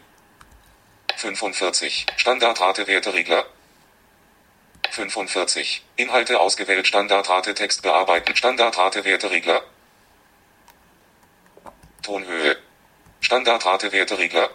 45. 1.16 2.06
Standardrate 2.16 2.86
Werteregler. 2.86 3.46
45. 4.94 5.82
Inhalte 5.96 6.40
ausgewählt 6.40 6.86
Standardrate 6.86 7.54
Text 7.54 7.82
bearbeiten 7.82 8.34
Standardrate 8.36 9.04
Werteregler. 9.04 9.62
Tonhöhe. 12.02 12.56
Standardrate 13.20 13.92
Werteregler. 13.92 14.50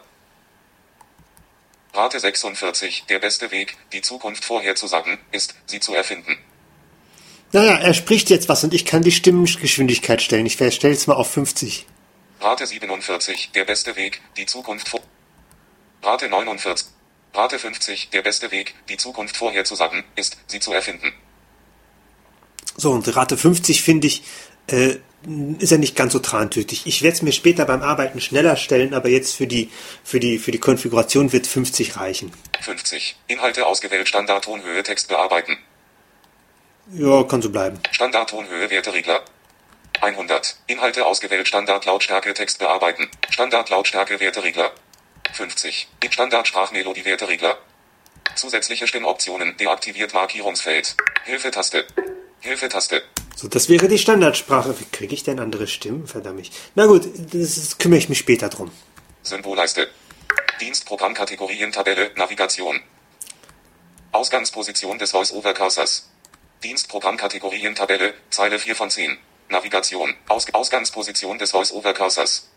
Rate 1.93 2.19
46. 2.19 3.05
Der 3.09 3.19
beste 3.19 3.51
Weg, 3.51 3.75
die 3.91 4.01
Zukunft 4.01 4.45
vorherzusagen, 4.45 5.17
ist, 5.31 5.55
sie 5.65 5.79
zu 5.79 5.93
erfinden. 5.93 6.37
Naja, 7.51 7.77
er 7.77 7.93
spricht 7.93 8.29
jetzt 8.29 8.47
was 8.47 8.63
und 8.63 8.73
ich 8.73 8.85
kann 8.85 9.01
die 9.01 9.11
Stimmengeschwindigkeit 9.11 10.21
stellen. 10.21 10.45
Ich 10.45 10.53
stelle 10.53 10.93
es 10.93 11.07
mal 11.07 11.15
auf 11.15 11.31
50. 11.31 11.87
Rate 12.39 12.67
47. 12.67 13.51
Der 13.53 13.65
beste 13.65 13.95
Weg, 13.95 14.21
die 14.37 14.45
Zukunft 14.45 14.87
vor. 14.87 15.01
Rate 16.03 16.29
49. 16.29 16.87
Rate 17.33 17.59
50. 17.59 18.09
Der 18.09 18.21
beste 18.21 18.51
Weg, 18.51 18.75
die 18.89 18.97
Zukunft 18.97 19.37
vorherzusagen, 19.37 20.03
ist, 20.15 20.37
sie 20.47 20.59
zu 20.59 20.73
erfinden. 20.73 21.13
So, 22.75 22.91
und 22.91 23.15
Rate 23.15 23.37
50 23.37 23.81
finde 23.81 24.07
ich, 24.07 24.23
äh, 24.67 24.97
ist 25.59 25.71
ja 25.71 25.77
nicht 25.77 25.95
ganz 25.95 26.13
so 26.13 26.19
trantütig. 26.19 26.83
Ich 26.85 27.01
werde 27.01 27.15
es 27.15 27.21
mir 27.21 27.33
später 27.33 27.65
beim 27.65 27.81
Arbeiten 27.81 28.21
schneller 28.21 28.55
stellen, 28.55 28.93
aber 28.93 29.09
jetzt 29.09 29.35
für 29.35 29.47
die, 29.47 29.69
für 30.03 30.19
die, 30.19 30.39
für 30.39 30.51
die 30.51 30.59
Konfiguration 30.59 31.33
wird 31.33 31.45
50 31.45 31.97
reichen. 31.97 32.31
50. 32.61 33.17
Inhalte 33.27 33.65
ausgewählt 33.65 34.07
Standardtonhöhe 34.07 34.81
Text 34.83 35.09
bearbeiten. 35.09 35.57
Ja, 36.93 37.23
kann 37.23 37.41
so 37.41 37.49
bleiben. 37.49 37.79
Standardtonhöhe 37.91 38.69
Werteregler. 38.69 39.21
100. 40.01 40.55
Inhalte 40.67 41.05
ausgewählt 41.05 41.47
Standardlautstärke 41.47 42.33
Text 42.33 42.59
bearbeiten. 42.59 43.09
Standardlautstärke 43.29 44.19
Werteregler. 44.19 44.71
50. 45.33 45.87
Standardsprachmelodie 46.09 47.05
Werteregler. 47.05 47.57
Zusätzliche 48.35 48.87
Stimmoptionen 48.87 49.57
deaktiviert 49.57 50.13
Markierungsfeld. 50.13 50.95
Hilfetaste. 51.25 51.85
Hilfetaste. 52.39 53.03
So, 53.35 53.47
das 53.47 53.69
wäre 53.69 53.87
die 53.87 53.97
Standardsprache. 53.97 54.79
Wie 54.79 54.85
kriege 54.85 55.13
ich 55.13 55.23
denn 55.23 55.39
andere 55.39 55.67
Stimmen? 55.67 56.07
Verdammt. 56.07 56.49
Na 56.75 56.85
gut, 56.85 57.03
das, 57.33 57.77
kümmere 57.77 57.99
ich 57.99 58.09
mich 58.09 58.19
später 58.19 58.49
drum. 58.49 58.71
Symbolleiste. 59.23 59.89
Dienstprogrammkategorien 60.59 61.71
Tabelle 61.71 62.11
Navigation. 62.15 62.81
Ausgangsposition 64.11 64.97
des 64.99 65.11
Voice-Over-Cursors. 65.11 66.09
Dienstprogrammkategorien 66.63 67.75
Tabelle 67.75 68.13
Zeile 68.29 68.59
4 68.59 68.75
von 68.75 68.89
10. 68.89 69.17
Navigation. 69.49 70.15
Aus 70.27 70.53
Ausgangsposition 70.53 71.37
des 71.39 71.51
Voice-Over-Cursors. 71.51 72.49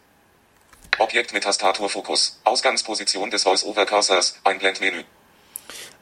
Objekt 0.99 1.33
mit 1.33 1.45
Tastaturfokus. 1.45 2.41
Ausgangsposition 2.45 3.31
des 3.31 3.43
Voice-Over-Cursors. 3.43 4.37
Einblendmenü. 4.45 5.05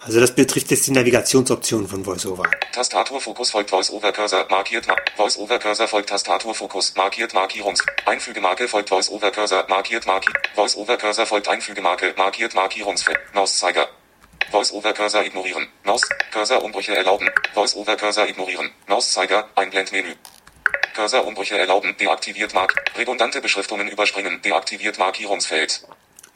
Also 0.02 0.18
das 0.18 0.34
betrifft 0.34 0.70
jetzt 0.70 0.86
die 0.86 0.92
Navigationsoption 0.92 1.86
von 1.86 2.06
VoiceOver. 2.06 2.44
Tastaturfokus 2.72 3.50
folgt 3.50 3.68
Voice-Over-Cursor, 3.68 4.46
markiert 4.48 4.86
Ma 4.86 4.96
Voice-Over-Cursor 5.16 5.88
folgt 5.88 6.08
Tastaturfokus, 6.08 6.94
markiert 6.96 7.34
Markierungs 7.34 7.84
Einfügemarke 8.06 8.66
folgt 8.66 8.88
Voice-Over-Cursor, 8.88 9.66
markiert 9.68 10.06
Marki 10.06 10.32
Voice-Over-Cursor 10.54 11.26
folgt 11.26 11.48
Einfügemarke, 11.48 12.14
markiert 12.16 12.54
Markierungsfeld, 12.54 13.18
Mauszeiger. 13.34 13.88
Voice-Over-Cursor 14.50 15.22
ignorieren, 15.24 15.68
Maus, 15.84 16.00
Cursor-Umbrüche 16.32 16.94
erlauben, 16.96 17.28
Voice-Over-Cursor 17.54 18.26
ignorieren, 18.26 18.70
Mauszeiger, 18.88 19.48
Einblendmenü. 19.54 20.14
Cursor-Umbrüche 20.94 21.58
erlauben, 21.58 21.96
deaktiviert 21.98 22.54
Mark, 22.54 22.74
redundante 22.96 23.40
Beschriftungen 23.40 23.88
überspringen, 23.88 24.40
deaktiviert 24.42 24.98
Markierungsfeld. 24.98 25.82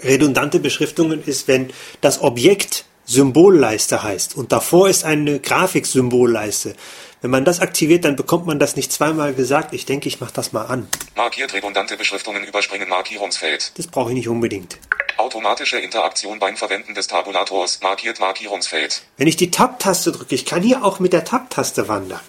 Redundante 0.01 0.61
Beschriftungen 0.61 1.23
ist, 1.25 1.49
wenn 1.49 1.73
das 2.01 2.21
Objekt 2.21 2.85
Symbolleiste 3.07 4.03
heißt 4.03 4.37
und 4.37 4.53
davor 4.53 4.88
ist 4.88 5.05
eine 5.05 5.38
Grafiksymbolleiste. 5.38 6.75
Wenn 7.21 7.31
man 7.31 7.45
das 7.45 7.61
aktiviert, 7.61 8.05
dann 8.05 8.17
bekommt 8.17 8.47
man 8.47 8.59
das 8.59 8.77
nicht 8.77 8.93
zweimal 8.93 9.35
gesagt. 9.35 9.73
Ich 9.73 9.87
denke, 9.87 10.09
ich 10.09 10.21
mache 10.21 10.33
das 10.35 10.53
mal 10.53 10.64
an. 10.67 10.88
Markiert 11.17 11.55
redundante 11.55 11.97
Beschriftungen 11.97 12.45
überspringen 12.45 12.88
Markierungsfeld. 12.88 13.73
Das 13.79 13.87
brauche 13.87 14.11
ich 14.11 14.14
nicht 14.14 14.29
unbedingt. 14.29 14.79
Automatische 15.17 15.79
Interaktion 15.79 16.38
beim 16.38 16.57
Verwenden 16.57 16.95
des 16.95 17.07
Tabulators. 17.07 17.81
Markiert 17.83 18.21
Markierungsfeld. 18.21 19.03
Wenn 19.17 19.29
ich 19.29 19.37
die 19.37 19.51
Tab-Taste 19.51 20.12
drücke, 20.12 20.35
ich 20.35 20.45
kann 20.45 20.62
hier 20.62 20.85
auch 20.85 20.99
mit 20.99 21.12
der 21.12 21.25
Tab-Taste 21.25 21.88
wandern. 21.88 22.21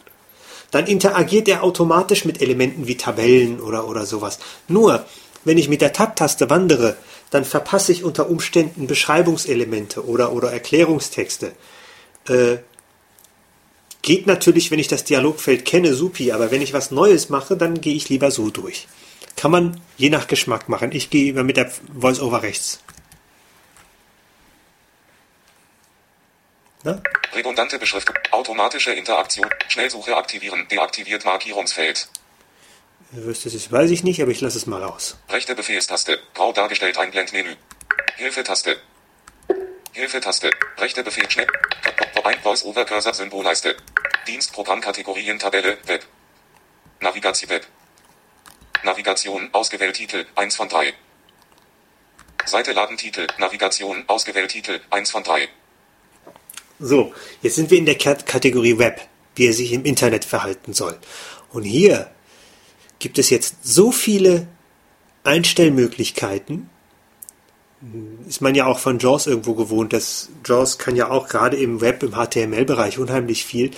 Dann 0.76 0.88
interagiert 0.88 1.48
er 1.48 1.64
automatisch 1.64 2.26
mit 2.26 2.42
Elementen 2.42 2.86
wie 2.86 2.98
Tabellen 2.98 3.62
oder, 3.62 3.88
oder 3.88 4.06
sowas. 4.06 4.40
Nur, 4.68 5.06
wenn 5.46 5.58
ich 5.58 5.70
mit 5.70 5.80
der 5.80 5.94
Tab-Taste 5.94 6.50
wandere, 6.50 6.98
dann 7.30 7.46
verpasse 7.46 7.94
ich 7.94 8.04
unter 8.04 8.30
Umständen 8.30 8.86
Beschreibungselemente 8.86 10.06
oder, 10.06 10.34
oder 10.34 10.52
Erklärungstexte. 10.52 11.54
Äh, 12.28 12.58
geht 14.02 14.28
natürlich, 14.28 14.70
wenn 14.70 14.80
ich 14.80 14.90
das 14.90 15.06
Dialogfeld 15.06 15.64
kenne, 15.64 15.94
supi, 15.94 16.34
aber 16.34 16.52
wenn 16.52 16.62
ich 16.62 16.74
was 16.74 16.92
Neues 16.92 17.30
mache, 17.30 17.56
dann 17.56 17.80
gehe 17.80 17.96
ich 17.96 18.10
lieber 18.10 18.30
so 18.30 18.50
durch. 18.50 18.90
Kann 19.38 19.52
man 19.52 19.80
je 19.96 20.10
nach 20.10 20.28
Geschmack 20.28 20.68
machen. 20.68 20.92
Ich 20.92 21.10
gehe 21.10 21.30
immer 21.30 21.46
mit 21.46 21.56
der 21.56 21.72
Voice-Over 21.98 22.44
rechts. 22.44 22.82
Na? 26.84 27.02
Redundante 27.36 27.78
Beschriftung. 27.78 28.15
Automatische 28.32 28.93
Interaktion. 28.93 29.50
Schnellsuche 29.67 30.15
aktivieren. 30.15 30.67
Deaktiviert 30.69 31.26
Markierungsfeld. 31.26 32.08
Das 33.12 33.45
ist, 33.45 33.71
weiß 33.71 33.91
ich 33.91 34.04
nicht, 34.04 34.21
aber 34.21 34.32
ich 34.32 34.41
lasse 34.41 34.58
es 34.58 34.65
mal 34.65 34.84
aus. 34.84 35.17
Rechte 35.30 35.54
Befehlstaste. 35.54 36.19
Grau 36.34 36.54
dargestellt 36.54 36.98
ein 36.98 37.12
Blendmenü. 37.12 37.56
Hilfetaste. 38.15 38.78
Hilfetaste. 39.91 40.50
Rechte 40.78 41.04
Befehl 41.04 41.30
schnell. 41.30 41.48
Ein 42.24 42.39
Voice-Over-Cursor 42.41 43.13
Symbolleiste. 43.13 43.76
Dienstprogrammkategorien 44.28 45.38
Tabelle 45.38 45.78
Web. 45.86 46.06
Navigation 47.02 47.50
Web. 47.50 47.67
Navigation 48.84 49.50
ausgewählt 49.52 49.95
Titel 49.95 50.26
1 50.36 50.56
von 50.56 50.69
3. 50.69 50.93
Seite 52.45 52.71
laden 52.74 52.98
Titel 52.98 53.28
Navigation 53.38 54.04
ausgewählt 54.08 54.52
Titel 54.52 54.80
1 54.89 55.12
von 55.12 55.24
3. 55.24 55.50
So, 56.80 57.14
jetzt 57.42 57.56
sind 57.56 57.72
wir 57.72 57.78
in 57.78 57.86
der 57.86 57.96
Kat 57.96 58.26
Kategorie 58.26 58.78
Web, 58.78 59.02
wie 59.36 59.48
er 59.48 59.54
sich 59.54 59.72
im 59.72 59.86
Internet 59.86 60.26
verhalten 60.26 60.74
soll. 60.74 60.98
Und 61.52 61.64
hier 61.64 62.12
gibt 63.00 63.18
es 63.18 63.30
jetzt 63.30 63.56
so 63.64 63.92
viele 63.92 64.48
Einstellmöglichkeiten. 65.24 66.70
Ist 68.28 68.42
man 68.42 68.56
ja 68.56 68.66
auch 68.66 68.80
von 68.80 69.00
JAWS 69.00 69.28
irgendwo 69.28 69.54
gewohnt. 69.54 69.94
Das 69.94 70.30
JAWS 70.46 70.78
kann 70.78 70.96
ja 70.96 71.10
auch 71.10 71.28
gerade 71.28 71.58
im 71.58 71.82
Web, 71.82 72.04
im 72.04 72.14
HTML-Bereich 72.14 73.00
unheimlich 73.00 73.46
viel, 73.46 73.72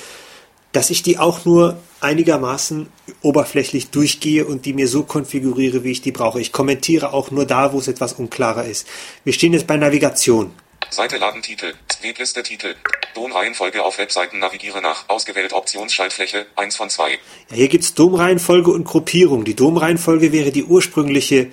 dass 0.71 0.89
ich 0.89 1.03
die 1.03 1.17
auch 1.17 1.45
nur 1.45 1.77
einigermaßen 2.01 2.87
oberflächlich 3.21 3.89
durchgehe 3.89 4.45
und 4.45 4.65
die 4.65 4.73
mir 4.73 4.87
so 4.87 5.03
konfiguriere, 5.03 5.83
wie 5.83 5.91
ich 5.91 6.01
die 6.01 6.11
brauche. 6.11 6.39
Ich 6.39 6.51
kommentiere 6.51 7.13
auch 7.13 7.31
nur 7.31 7.45
da, 7.45 7.73
wo 7.73 7.79
es 7.79 7.87
etwas 7.87 8.13
unklarer 8.13 8.65
ist. 8.65 8.87
Wir 9.23 9.33
stehen 9.33 9.53
jetzt 9.53 9.67
bei 9.67 9.77
Navigation. 9.77 10.51
Seite 10.89 11.17
laden 11.17 11.41
Titel. 11.41 11.73
Webliste 12.01 12.43
Titel. 12.43 12.75
Domreihenfolge 13.13 13.83
auf 13.83 13.97
Webseiten 13.97 14.39
navigiere 14.39 14.81
nach. 14.81 15.09
Ausgewählt 15.09 15.53
Optionsschaltfläche 15.53 16.45
1 16.55 16.75
von 16.75 16.89
2. 16.89 17.11
Ja, 17.11 17.17
hier 17.51 17.67
gibt's 17.67 17.93
Domreihenfolge 17.93 18.71
und 18.71 18.85
Gruppierung. 18.85 19.43
Die 19.43 19.55
Domreihenfolge 19.55 20.31
wäre 20.31 20.51
die 20.51 20.63
ursprüngliche 20.63 21.51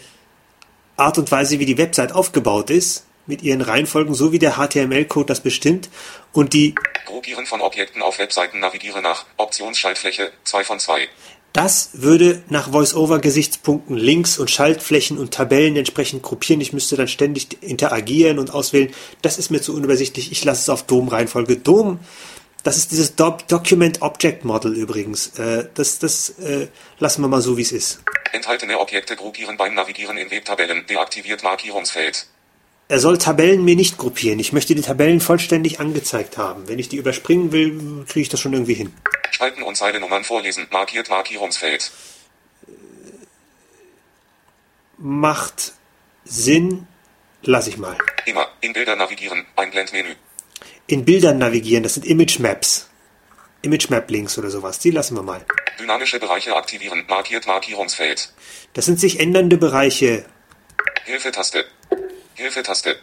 Art 0.96 1.18
und 1.18 1.30
Weise, 1.32 1.58
wie 1.58 1.66
die 1.66 1.78
Website 1.78 2.12
aufgebaut 2.12 2.70
ist, 2.70 3.06
mit 3.26 3.42
ihren 3.42 3.60
Reihenfolgen, 3.60 4.14
so 4.14 4.32
wie 4.32 4.38
der 4.38 4.52
HTML-Code 4.52 5.26
das 5.26 5.40
bestimmt. 5.40 5.88
Und 6.32 6.52
die, 6.52 6.74
Gruppieren 7.06 7.46
von 7.46 7.60
Objekten 7.60 8.02
auf 8.02 8.18
Webseiten 8.18 8.60
navigiere 8.60 9.02
nach. 9.02 9.24
Optionsschaltfläche 9.36 10.32
2 10.44 10.64
von 10.64 10.78
2. 10.78 11.08
das 11.54 11.90
würde 11.92 12.42
nach 12.48 12.72
Voice-Over-Gesichtspunkten 12.72 13.96
Links 13.96 14.38
und 14.38 14.50
Schaltflächen 14.50 15.18
und 15.18 15.32
Tabellen 15.32 15.76
entsprechend 15.76 16.24
gruppieren. 16.24 16.60
Ich 16.60 16.72
müsste 16.72 16.96
dann 16.96 17.06
ständig 17.06 17.62
interagieren 17.62 18.40
und 18.40 18.52
auswählen. 18.52 18.92
Das 19.22 19.38
ist 19.38 19.50
mir 19.50 19.62
zu 19.62 19.72
unübersichtlich. 19.72 20.32
Ich 20.32 20.44
lasse 20.44 20.62
es 20.62 20.68
auf 20.68 20.82
Dom-Reihenfolge. 20.82 21.56
Dom, 21.56 22.00
das 22.64 22.76
ist 22.76 22.90
dieses 22.90 23.14
Doc 23.14 23.46
Document 23.46 24.02
Object 24.02 24.44
Model 24.44 24.74
übrigens. 24.74 25.38
Äh, 25.38 25.68
das 25.74 26.00
das 26.00 26.30
äh, 26.40 26.66
lassen 26.98 27.22
wir 27.22 27.28
mal 27.28 27.40
so, 27.40 27.56
wie 27.56 27.62
es 27.62 27.70
ist. 27.70 28.00
Enthaltene 28.32 28.80
Objekte 28.80 29.14
gruppieren 29.14 29.56
beim 29.56 29.74
Navigieren 29.74 30.16
in 30.16 30.32
Webtabellen. 30.32 30.84
Deaktiviert 30.88 31.44
Markierungsfeld. 31.44 32.26
Er 32.88 32.98
soll 32.98 33.16
Tabellen 33.16 33.64
mir 33.64 33.76
nicht 33.76 33.96
gruppieren. 33.96 34.38
Ich 34.38 34.52
möchte 34.52 34.74
die 34.74 34.82
Tabellen 34.82 35.20
vollständig 35.20 35.80
angezeigt 35.80 36.36
haben. 36.36 36.68
Wenn 36.68 36.78
ich 36.78 36.88
die 36.88 36.96
überspringen 36.96 37.50
will, 37.50 38.04
kriege 38.06 38.22
ich 38.22 38.28
das 38.28 38.40
schon 38.40 38.52
irgendwie 38.52 38.74
hin. 38.74 38.92
Spalten 39.30 39.62
und 39.62 39.76
Zeilenummern 39.76 40.22
vorlesen. 40.22 40.66
Markiert 40.70 41.08
Markierungsfeld. 41.08 41.90
Macht 44.98 45.72
Sinn, 46.24 46.86
lass 47.42 47.66
ich 47.66 47.78
mal. 47.78 47.96
Immer. 48.26 48.48
In 48.60 48.72
Bilder 48.72 48.96
navigieren. 48.96 49.46
Ein 49.56 49.70
Blendmenü. 49.70 50.14
In 50.86 51.04
Bildern 51.06 51.38
navigieren, 51.38 51.82
das 51.82 51.94
sind 51.94 52.04
Image 52.04 52.38
Maps. 52.38 52.90
Image 53.62 53.88
Map 53.88 54.10
Links 54.10 54.36
oder 54.36 54.50
sowas, 54.50 54.78
die 54.78 54.90
lassen 54.90 55.16
wir 55.16 55.22
mal. 55.22 55.44
Dynamische 55.78 56.20
Bereiche 56.20 56.54
aktivieren. 56.54 57.04
Markiert 57.08 57.46
Markierungsfeld. 57.46 58.32
Das 58.74 58.84
sind 58.84 59.00
sich 59.00 59.18
ändernde 59.18 59.56
Bereiche. 59.56 60.26
Hilfetaste. 61.06 61.64
Hilfetaste. 62.34 62.98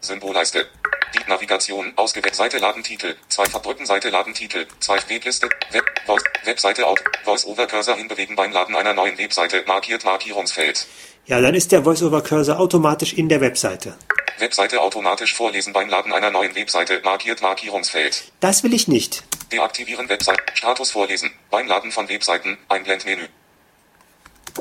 Symbolleiste. 0.00 0.66
Die 1.14 1.30
Navigation 1.30 1.92
ausgewählt. 1.96 2.34
Seite 2.34 2.58
laden 2.58 2.82
Titel. 2.82 3.14
Zwei 3.28 3.44
verdrücken 3.46 3.86
Seite 3.86 4.10
laden 4.10 4.34
Titel. 4.34 4.66
Zwei 4.80 4.98
Webliste. 5.08 5.48
Web. 5.70 5.84
Voice, 6.06 6.24
Webseite 6.44 6.86
out. 6.86 7.02
Voice-over 7.24 7.66
Cursor 7.66 7.96
hinbewegen 7.96 8.34
beim 8.34 8.50
Laden 8.50 8.74
einer 8.74 8.92
neuen 8.92 9.16
Webseite. 9.18 9.62
Markiert 9.66 10.04
Markierungsfeld. 10.04 10.86
Ja, 11.26 11.40
dann 11.40 11.54
ist 11.54 11.70
der 11.72 11.84
Voice-over-Cursor 11.84 12.58
automatisch 12.58 13.12
in 13.12 13.28
der 13.28 13.40
Webseite. 13.40 13.96
Webseite 14.38 14.80
automatisch 14.80 15.34
vorlesen 15.34 15.72
beim 15.72 15.88
Laden 15.88 16.12
einer 16.12 16.30
neuen 16.30 16.54
Webseite. 16.54 17.00
Markiert 17.04 17.42
Markierungsfeld. 17.42 18.32
Das 18.40 18.64
will 18.64 18.74
ich 18.74 18.88
nicht. 18.88 19.22
Deaktivieren 19.52 20.08
Website. 20.08 20.40
Status 20.54 20.90
vorlesen. 20.90 21.30
Beim 21.50 21.66
Laden 21.68 21.92
von 21.92 22.08
Webseiten. 22.08 22.58
Ein 22.68 22.82
Blendmenü. 22.82 23.26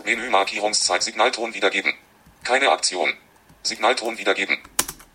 Menü 0.05 0.29
Markierungszeit 0.29 1.01
Signalton 1.01 1.53
wiedergeben. 1.53 1.93
Keine 2.43 2.71
Aktion. 2.71 3.13
Signalton 3.67 4.17
wiedergeben. 4.17 4.57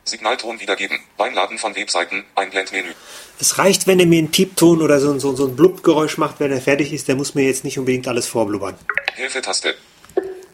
Signalton 0.05 0.61
wiedergeben. 0.61 0.99
Beim 1.17 1.33
Laden 1.35 1.59
von 1.59 1.75
Webseiten. 1.75 2.25
Ein 2.35 2.51
Blendmenü. 2.51 2.93
Es 3.41 3.59
reicht, 3.59 3.87
wenn 3.87 3.99
er 3.99 4.07
mir 4.07 4.19
einen 4.19 4.31
Piepton 4.31 4.83
oder 4.83 5.01
so, 5.01 5.19
so, 5.19 5.35
so 5.35 5.47
ein 5.47 5.57
Blubgeräusch 5.57 6.19
macht, 6.19 6.39
wenn 6.39 6.53
er 6.53 6.61
fertig 6.61 6.93
ist. 6.93 7.09
Der 7.09 7.17
muss 7.17 7.35
mir 7.35 7.45
jetzt 7.45 7.65
nicht 7.65 7.79
unbedingt 7.79 8.07
alles 8.09 8.27
vorblubbern. 8.27 8.77
Hilfetaste. 9.15 9.75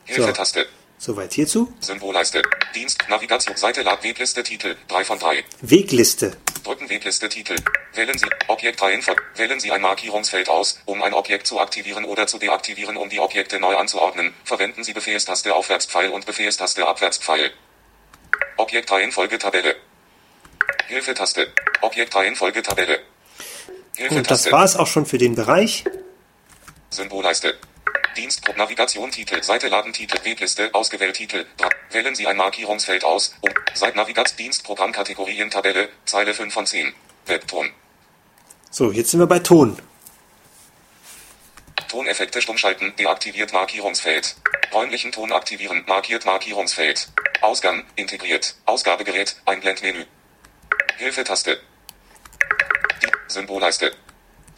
Hilfetaste. 0.04 0.66
Soweit 0.98 1.32
hierzu. 1.32 1.72
Symbolleiste. 1.80 2.42
Dienst. 2.74 3.04
Navigation. 3.08 3.56
Seite 3.56 3.82
Lad 3.82 4.02
Webliste 4.02 4.42
Titel. 4.42 4.76
3 4.88 5.04
von 5.04 5.18
3. 5.18 5.44
Wegliste. 5.62 6.36
Drücken 6.64 6.88
Webliste 6.88 7.28
Titel. 7.28 7.56
Wählen 7.94 8.18
Sie 8.18 8.26
Objektreihenfolge. 8.48 9.22
Wählen 9.36 9.60
Sie 9.60 9.70
ein 9.72 9.80
Markierungsfeld 9.80 10.48
aus, 10.48 10.80
um 10.86 11.02
ein 11.02 11.14
Objekt 11.14 11.46
zu 11.46 11.60
aktivieren 11.60 12.04
oder 12.04 12.26
zu 12.26 12.38
deaktivieren, 12.38 12.96
um 12.96 13.08
die 13.08 13.20
Objekte 13.20 13.58
neu 13.58 13.76
anzuordnen. 13.76 14.34
Verwenden 14.44 14.84
Sie 14.84 14.92
Befehlstaste 14.92 15.54
Aufwärtspfeil 15.54 16.10
und 16.10 16.26
Befehlstaste 16.26 16.86
Abwärtspfeil. 16.86 17.52
Objektreihenfolge 18.56 19.38
Tabelle. 19.38 19.76
Hilfetaste. 20.86 21.52
Objektreihenfolge 21.80 22.62
Tabelle. 22.62 23.00
Und 24.10 24.30
das 24.30 24.50
war's 24.52 24.76
auch 24.76 24.86
schon 24.86 25.06
für 25.06 25.18
den 25.18 25.34
Bereich. 25.34 25.84
Symbolleiste. 26.90 27.58
Dienst 28.16 28.42
Navigation 28.56 29.12
Titel 29.12 29.42
Seite 29.44 29.68
laden 29.68 29.92
Titel 29.92 30.18
Webliste 30.24 30.70
ausgewählt 30.74 31.14
Titel 31.14 31.46
Wählen 31.90 32.16
Sie 32.16 32.26
ein 32.26 32.36
Markierungsfeld 32.36 33.04
aus 33.04 33.36
um 33.42 33.50
Seit 33.74 33.94
Navigats 33.94 34.34
Dienst 34.34 34.64
Programmkategorien 34.64 35.50
Tabelle 35.50 35.88
Zeile 36.04 36.34
5 36.34 36.52
von 36.52 36.66
10 36.66 36.92
Webton 37.26 37.70
So, 38.72 38.90
jetzt 38.90 39.12
sind 39.12 39.20
wir 39.20 39.28
bei 39.28 39.38
Ton. 39.38 39.78
Toneffekte 41.88 42.42
stummschalten 42.42 42.96
deaktiviert 42.96 43.52
Markierungsfeld 43.52 44.34
Räumlichen 44.72 45.12
Ton 45.12 45.30
aktivieren 45.30 45.84
markiert 45.86 46.26
Markierungsfeld 46.26 47.08
Ausgang 47.40 47.84
integriert 47.96 48.56
Ausgabegerät 48.66 49.36
Einblendmenü 49.44 50.04
Hilfetaste 50.96 51.58
Die 53.02 53.32
Symbolleiste 53.32 53.92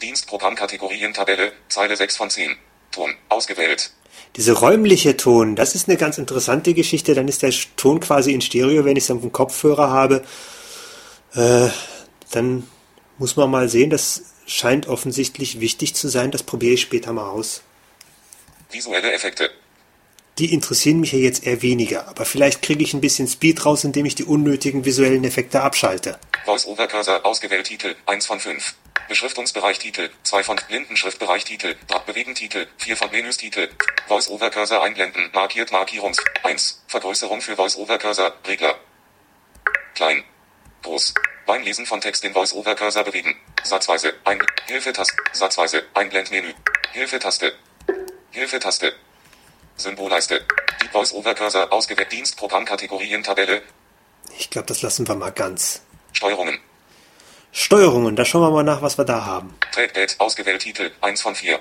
Dienst 0.01 0.27
Programmkategorien 0.27 1.13
Tabelle 1.13 1.51
Zeile 1.69 1.95
6 1.95 2.17
von 2.17 2.29
10 2.29 2.55
Ton 2.91 3.15
ausgewählt 3.29 3.91
Diese 4.35 4.53
räumliche 4.53 5.15
Ton, 5.15 5.55
das 5.55 5.75
ist 5.75 5.87
eine 5.87 5.97
ganz 5.97 6.17
interessante 6.17 6.73
Geschichte. 6.73 7.13
Dann 7.13 7.27
ist 7.27 7.43
der 7.43 7.53
Ton 7.77 7.99
quasi 7.99 8.33
in 8.33 8.41
Stereo, 8.41 8.83
wenn 8.83 8.97
ich 8.97 9.03
es 9.03 9.11
auf 9.11 9.21
dem 9.21 9.31
Kopfhörer 9.31 9.89
habe. 9.89 10.23
Äh, 11.35 11.69
dann 12.31 12.67
muss 13.17 13.35
man 13.35 13.51
mal 13.51 13.69
sehen, 13.69 13.89
das 13.89 14.23
scheint 14.47 14.87
offensichtlich 14.87 15.59
wichtig 15.59 15.95
zu 15.95 16.07
sein. 16.07 16.31
Das 16.31 16.43
probiere 16.43 16.73
ich 16.73 16.81
später 16.81 17.13
mal 17.13 17.29
aus. 17.29 17.61
Visuelle 18.71 19.13
Effekte 19.13 19.51
Die 20.39 20.53
interessieren 20.53 20.99
mich 20.99 21.11
ja 21.11 21.19
jetzt 21.19 21.45
eher 21.45 21.61
weniger, 21.61 22.07
aber 22.07 22.25
vielleicht 22.25 22.61
kriege 22.61 22.83
ich 22.83 22.93
ein 22.93 23.01
bisschen 23.01 23.27
Speed 23.27 23.65
raus, 23.65 23.83
indem 23.83 24.05
ich 24.05 24.15
die 24.15 24.23
unnötigen 24.23 24.85
visuellen 24.85 25.23
Effekte 25.23 25.61
abschalte. 25.61 26.17
Voice-over 26.45 26.87
Cursor 26.87 27.25
ausgewählt 27.25 27.67
Titel 27.67 27.95
1 28.05 28.25
von 28.25 28.39
5 28.39 28.75
Beschriftungsbereich 29.11 29.77
Titel, 29.77 30.09
2 30.23 30.43
von 30.43 30.59
Blindenschriftbereich 30.69 31.43
Titel, 31.43 31.75
Bewegen 32.05 32.33
Titel, 32.33 32.65
4 32.77 32.95
von 32.95 33.11
Menüs 33.11 33.35
Titel, 33.35 33.67
Voice-Over 34.07 34.49
Cursor 34.49 34.81
einblenden, 34.83 35.29
markiert 35.33 35.73
Markierungs, 35.73 36.17
1, 36.43 36.83
Vergrößerung 36.87 37.41
für 37.41 37.57
Voice-Over 37.57 37.97
Cursor, 37.97 38.33
Regler. 38.47 38.79
Klein. 39.95 40.23
Groß. 40.83 41.13
Beim 41.45 41.61
Lesen 41.63 41.85
von 41.85 41.99
Text 41.99 42.23
in 42.23 42.31
Voice-Over 42.31 42.73
Cursor 42.75 43.03
bewegen. 43.03 43.35
Satzweise, 43.63 44.13
ein, 44.23 44.41
Hilfetaste, 44.67 45.13
Satzweise, 45.33 45.83
Einblendmenü, 45.93 46.53
Hilfetaste, 46.93 47.53
Hilfetaste, 48.31 48.93
Symbolleiste, 49.77 50.41
die 50.83 50.87
Voice-Over 50.87 51.33
Cursor 51.35 51.71
ausgewählt 51.71 52.11
Dienstprogrammkategorien 52.11 53.23
Tabelle, 53.23 53.61
Ich 54.37 54.49
glaube, 54.49 54.67
das 54.67 54.81
lassen 54.81 55.07
wir 55.07 55.15
mal 55.15 55.31
ganz. 55.31 55.81
Steuerungen, 56.13 56.59
Steuerungen, 57.51 58.15
da 58.15 58.23
schauen 58.23 58.43
wir 58.43 58.51
mal 58.51 58.63
nach, 58.63 58.81
was 58.81 58.97
wir 58.97 59.03
da 59.03 59.25
haben. 59.25 59.53
Trackpad, 59.73 60.15
ausgewählt 60.19 60.61
Titel, 60.61 60.91
1 61.01 61.21
von 61.21 61.35
4. 61.35 61.59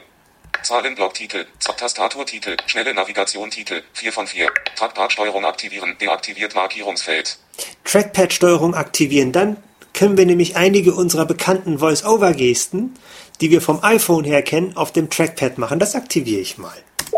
Zahlenblock-Titel, 0.63 1.47
Tastaturtitel, 1.59 2.57
schnelle 2.67 2.95
Navigation-Titel, 2.95 3.83
4 3.95 4.13
von 4.13 4.27
4. 4.27 4.49
Trackpad-Steuerung 4.77 5.45
aktivieren, 5.45 5.97
deaktiviert 6.01 6.55
Markierungsfeld. 6.55 7.39
Trackpad-Steuerung 7.85 8.75
aktivieren. 8.75 9.33
Dann 9.33 9.57
können 9.95 10.17
wir 10.17 10.27
nämlich 10.27 10.57
einige 10.57 10.95
unserer 10.95 11.27
bekannten 11.27 11.79
Voice-Over-Gesten, 11.79 12.97
die 13.41 13.51
wir 13.51 13.61
vom 13.61 13.83
iPhone 13.83 14.25
her 14.25 14.43
kennen, 14.43 14.77
auf 14.77 14.93
dem 14.93 15.11
Trackpad 15.11 15.59
machen. 15.59 15.79
Das 15.79 15.95
aktiviere 15.95 16.41
ich 16.41 16.59
mal. 16.59 16.77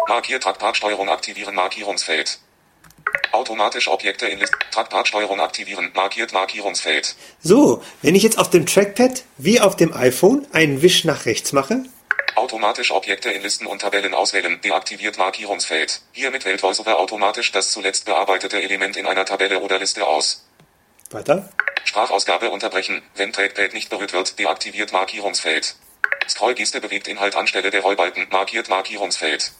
Markiert 0.09 0.43
Trackpad-Steuerung 0.43 1.09
aktivieren, 1.09 1.55
Markierungsfeld. 1.55 2.39
Automatisch 3.33 3.89
Objekte 3.89 4.27
in 4.27 4.39
List. 4.39 4.55
Trackpad-Steuerung 4.71 5.41
aktivieren, 5.41 5.91
markiert 5.95 6.33
Markierungsfeld. 6.33 7.17
So, 7.41 7.83
wenn 8.03 8.15
ich 8.15 8.23
jetzt 8.23 8.39
auf 8.39 8.51
dem 8.51 8.67
Trackpad 8.67 9.25
wie 9.39 9.61
auf 9.61 9.77
dem 9.77 9.95
iPhone 9.95 10.47
einen 10.53 10.83
Wisch 10.83 11.05
nach 11.05 11.27
rechts 11.27 11.53
mache, 11.53 11.85
Automatisch 12.35 12.93
Objekte 12.93 13.31
in 13.31 13.43
Listen 13.43 13.67
und 13.67 13.81
Tabellen 13.81 14.15
auswählen, 14.15 14.59
deaktiviert 14.63 15.19
Markierungsfeld. 15.19 16.01
Hiermit 16.13 16.47
wählt 16.47 16.63
VoiceOver 16.63 16.99
automatisch 16.99 17.53
das 17.53 17.71
zuletzt 17.73 18.07
bearbeitete 18.07 18.61
Element 18.63 18.97
in 18.97 19.07
einer 19.07 19.27
Tabelle 19.27 19.61
oder 19.61 19.79
Liste 19.79 20.07
aus. 20.07 20.47
weiter, 21.11 21.51
Sprachausgabe 21.85 22.51
unterbrechen. 22.51 23.03
Wenn 23.15 23.33
Trackpad 23.33 23.75
nicht 23.75 23.91
berührt 23.91 24.15
wird, 24.15 24.39
deaktiviert 24.39 24.93
Markierungsfeld. 24.93 25.77
Scrollgeste 26.27 26.81
bewegt 26.81 27.07
Inhalt 27.07 27.37
anstelle 27.37 27.71
der 27.71 27.83
Rollbalken, 27.83 28.27
markiert 28.31 28.71
Markierungsfeld. 28.71 29.53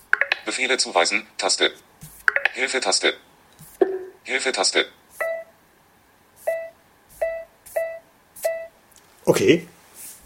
Befehle 0.45 0.77
zuweisen, 0.79 1.27
Taste. 1.39 1.73
Hilfetaste. 2.55 3.15
Hilfetaste. 4.25 4.87
okay, 9.33 9.67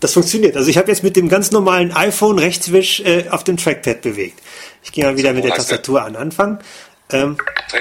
das 0.00 0.12
funktioniert. 0.12 0.56
Also 0.56 0.68
ich 0.68 0.78
habe 0.78 0.90
jetzt 0.90 1.02
mit 1.02 1.16
dem 1.16 1.28
ganz 1.28 1.50
normalen 1.50 1.92
iPhone 1.92 2.38
Rechtswisch 2.38 3.00
äh, 3.00 3.28
auf 3.30 3.44
dem 3.44 3.56
Trackpad 3.56 4.02
bewegt. 4.02 4.42
Ich 4.82 4.92
gehe 4.92 5.04
mal 5.04 5.16
wieder 5.16 5.32
mit 5.32 5.44
der. 5.44 5.54
Tastatur 5.54 6.02
an 6.02 6.16
Anfang. 6.16 6.60
Ähm, 7.10 7.38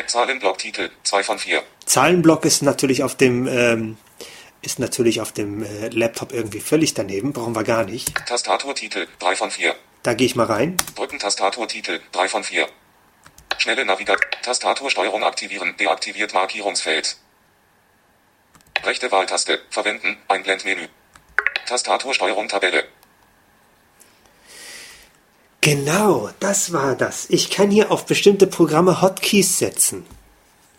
Zahlenblock 0.08 0.60
Titel, 0.60 0.90
2 1.04 1.24
von 1.24 1.40
4. 1.40 1.64
Zahlenblock 1.86 2.46
ist 2.46 2.62
natürlich 2.62 3.04
auf 3.04 3.16
dem 3.16 3.48
ähm, 3.48 3.98
ist 4.62 4.80
natürlich 4.80 5.22
auf 5.22 5.32
dem 5.32 5.64
äh, 5.64 5.90
Laptop 5.90 6.32
irgendwie 6.32 6.60
völlig 6.60 6.94
daneben, 6.94 7.34
brauchen 7.34 7.56
wir 7.56 7.64
gar 7.64 7.86
nicht. 7.86 8.14
Tastaturtitel, 8.28 9.08
3 9.20 9.36
von 9.36 9.52
4. 9.52 9.76
Da 10.06 10.14
gehe 10.14 10.28
ich 10.28 10.36
mal 10.36 10.46
rein. 10.46 10.78
Brückentastaturtitel, 10.94 12.00
3 12.12 12.30
von 12.30 12.44
4. 12.44 12.68
Schnelle 13.58 13.86
Navigation. 13.86 14.30
Tastatursteuerung 14.44 15.24
aktivieren, 15.24 15.76
deaktiviert 15.78 16.32
Markierungsfeld. 16.32 17.18
Rechte 18.84 19.12
Wahltaste, 19.12 19.62
verwenden, 19.72 20.16
Einblendmenü. 20.28 20.90
Tastatursteuerung 21.66 22.48
Tabelle. 22.48 22.84
Genau, 25.62 26.30
das 26.40 26.72
war 26.72 26.96
das. 26.96 27.28
Ich 27.32 27.50
kann 27.50 27.72
hier 27.72 27.90
auf 27.90 28.06
bestimmte 28.06 28.46
Programme 28.46 29.02
Hotkeys 29.02 29.58
setzen. 29.58 30.06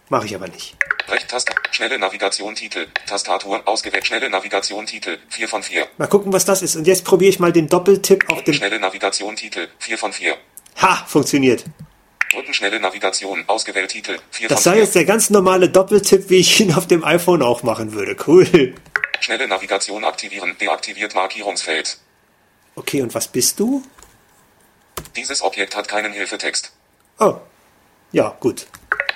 Mache 0.08 0.26
ich 0.26 0.34
aber 0.34 0.48
nicht. 0.48 0.76
Recht-Taste, 1.08 1.52
schnelle 1.70 1.98
Navigation 1.98 2.54
Titel, 2.54 2.86
Tastatur, 3.06 3.62
ausgewählt, 3.66 4.06
schnelle 4.06 4.28
Navigation 4.30 4.86
Titel, 4.86 5.18
4 5.28 5.48
von 5.48 5.62
4. 5.62 5.86
Mal 5.98 6.06
gucken, 6.06 6.32
was 6.32 6.44
das 6.44 6.62
ist. 6.62 6.76
Und 6.76 6.86
jetzt 6.86 7.04
probiere 7.04 7.30
ich 7.30 7.38
mal 7.38 7.52
den 7.52 7.68
Doppeltipp 7.68 8.28
auf 8.28 8.42
dem. 8.44 8.54
Schnelle 8.54 8.78
Navigation 8.80 9.36
Titel, 9.36 9.68
4 9.78 9.98
von 9.98 10.12
4. 10.12 10.36
Ha, 10.82 11.04
funktioniert. 11.06 11.64
Drücken 12.32 12.54
schnelle 12.54 12.80
Navigation, 12.80 13.44
ausgewählt 13.46 13.90
Titel, 13.90 14.18
4 14.30 14.48
Das 14.48 14.62
von 14.62 14.64
sei 14.64 14.76
4. 14.76 14.82
jetzt 14.82 14.94
der 14.96 15.04
ganz 15.04 15.30
normale 15.30 15.68
Doppeltipp, 15.68 16.28
wie 16.28 16.36
ich 16.38 16.60
ihn 16.60 16.74
auf 16.74 16.86
dem 16.86 17.04
iPhone 17.04 17.42
auch 17.42 17.62
machen 17.62 17.92
würde. 17.92 18.16
Cool. 18.26 18.74
Schnelle 19.20 19.46
Navigation 19.48 20.04
aktivieren, 20.04 20.56
deaktiviert 20.60 21.14
Markierungsfeld. 21.14 21.98
Okay, 22.74 23.02
und 23.02 23.14
was 23.14 23.28
bist 23.28 23.58
du? 23.60 23.82
Dieses 25.14 25.40
Objekt 25.42 25.76
hat 25.76 25.88
keinen 25.88 26.12
Hilfetext. 26.12 26.72
Oh. 27.18 27.36
Ja, 28.12 28.36
gut. 28.40 28.66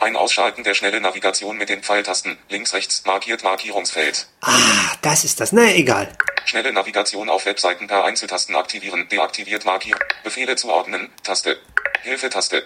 Ein 0.01 0.17
Ausschalten 0.17 0.65
der 0.65 0.73
schnelle 0.73 0.99
Navigation 0.99 1.59
mit 1.59 1.69
den 1.69 1.83
Pfeiltasten, 1.83 2.39
links, 2.49 2.73
rechts, 2.73 3.05
markiert 3.05 3.45
Markierungsfeld. 3.45 4.29
Ah, 4.41 4.97
das 5.03 5.25
ist 5.25 5.41
das. 5.41 5.53
Na, 5.53 5.71
egal. 5.75 6.09
Schnelle 6.47 6.73
Navigation 6.73 7.29
auf 7.29 7.45
Webseiten 7.45 7.87
per 7.87 8.05
Einzeltasten 8.07 8.57
aktivieren, 8.57 9.09
deaktiviert 9.11 9.67
Markieren. 9.67 10.01
Befehle 10.25 10.57
zuordnen, 10.57 11.11
Taste. 11.23 11.59
Hilfetaste. 12.03 12.65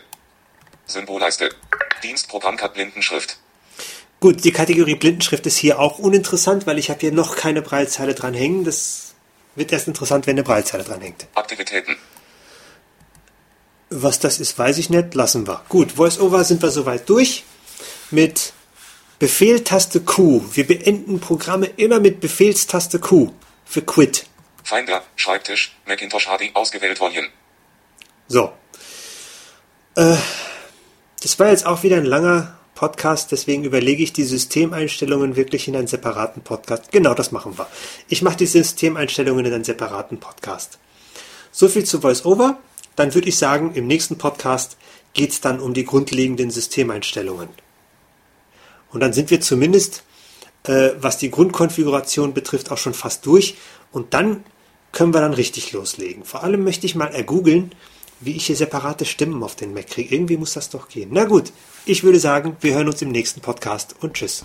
Symbolleiste. 0.86 1.50
Dienstprogramm 2.04 2.60
hat 2.60 2.74
Blindenschrift. 2.74 3.38
Gut, 4.20 4.44
die 4.44 4.52
Kategorie 4.52 4.94
Blindenschrift 4.94 5.44
ist 5.44 5.56
hier 5.56 5.80
auch 5.80 5.98
uninteressant, 5.98 6.68
weil 6.68 6.78
ich 6.78 6.88
habe 6.88 7.00
hier 7.00 7.12
noch 7.12 7.34
keine 7.36 7.62
Breitzeile 7.62 8.14
dran 8.14 8.34
hängen. 8.34 8.64
Das 8.64 9.14
wird 9.56 9.72
erst 9.72 9.88
interessant, 9.88 10.28
wenn 10.28 10.34
eine 10.34 10.44
Breitzeile 10.44 10.84
dran 10.84 11.00
hängt. 11.00 11.26
Aktivitäten. 11.34 11.96
Was 13.96 14.18
das 14.18 14.40
ist, 14.40 14.58
weiß 14.58 14.78
ich 14.78 14.90
nicht. 14.90 15.14
Lassen 15.14 15.46
wir. 15.46 15.62
Gut, 15.68 15.96
VoiceOver 15.96 16.42
sind 16.42 16.60
wir 16.62 16.70
soweit 16.70 17.08
durch. 17.08 17.44
Mit 18.10 18.52
Befehltaste 19.20 20.00
Q. 20.00 20.42
Wir 20.52 20.66
beenden 20.66 21.20
Programme 21.20 21.66
immer 21.76 22.00
mit 22.00 22.18
Befehlstaste 22.18 22.98
Q. 22.98 23.30
Für 23.64 23.82
Quit. 23.82 24.26
Finder, 24.64 25.04
Schreibtisch, 25.14 25.76
Macintosh 25.86 26.26
HD 26.26 26.50
ausgewählt 26.54 26.98
Volume. 26.98 27.28
So. 28.26 28.52
Äh, 29.94 30.16
das 31.22 31.38
war 31.38 31.50
jetzt 31.50 31.64
auch 31.64 31.84
wieder 31.84 31.98
ein 31.98 32.04
langer 32.04 32.58
Podcast, 32.74 33.30
deswegen 33.30 33.62
überlege 33.62 34.02
ich 34.02 34.12
die 34.12 34.24
Systemeinstellungen 34.24 35.36
wirklich 35.36 35.68
in 35.68 35.76
einen 35.76 35.86
separaten 35.86 36.42
Podcast. 36.42 36.90
Genau, 36.90 37.14
das 37.14 37.30
machen 37.30 37.56
wir. 37.56 37.68
Ich 38.08 38.22
mache 38.22 38.38
die 38.38 38.46
Systemeinstellungen 38.46 39.46
in 39.46 39.52
einen 39.52 39.64
separaten 39.64 40.18
Podcast. 40.18 40.78
So 41.52 41.68
viel 41.68 41.84
zu 41.84 42.02
VoiceOver. 42.02 42.58
Dann 42.96 43.14
würde 43.14 43.28
ich 43.28 43.38
sagen, 43.38 43.72
im 43.74 43.86
nächsten 43.86 44.18
Podcast 44.18 44.76
geht 45.12 45.30
es 45.30 45.40
dann 45.40 45.60
um 45.60 45.74
die 45.74 45.84
grundlegenden 45.84 46.50
Systemeinstellungen. 46.50 47.48
Und 48.90 49.00
dann 49.00 49.12
sind 49.12 49.30
wir 49.30 49.40
zumindest, 49.40 50.04
äh, 50.64 50.90
was 50.98 51.18
die 51.18 51.30
Grundkonfiguration 51.30 52.34
betrifft, 52.34 52.70
auch 52.70 52.78
schon 52.78 52.94
fast 52.94 53.26
durch. 53.26 53.56
Und 53.92 54.14
dann 54.14 54.44
können 54.92 55.12
wir 55.12 55.20
dann 55.20 55.34
richtig 55.34 55.72
loslegen. 55.72 56.24
Vor 56.24 56.44
allem 56.44 56.62
möchte 56.62 56.86
ich 56.86 56.94
mal 56.94 57.08
ergoogeln, 57.08 57.72
wie 58.20 58.36
ich 58.36 58.46
hier 58.46 58.56
separate 58.56 59.04
Stimmen 59.04 59.42
auf 59.42 59.56
den 59.56 59.74
Mac 59.74 59.88
kriege. 59.88 60.14
Irgendwie 60.14 60.36
muss 60.36 60.54
das 60.54 60.70
doch 60.70 60.88
gehen. 60.88 61.10
Na 61.12 61.24
gut, 61.24 61.52
ich 61.84 62.04
würde 62.04 62.20
sagen, 62.20 62.56
wir 62.60 62.74
hören 62.74 62.88
uns 62.88 63.02
im 63.02 63.10
nächsten 63.10 63.40
Podcast 63.40 63.96
und 64.00 64.14
tschüss. 64.14 64.44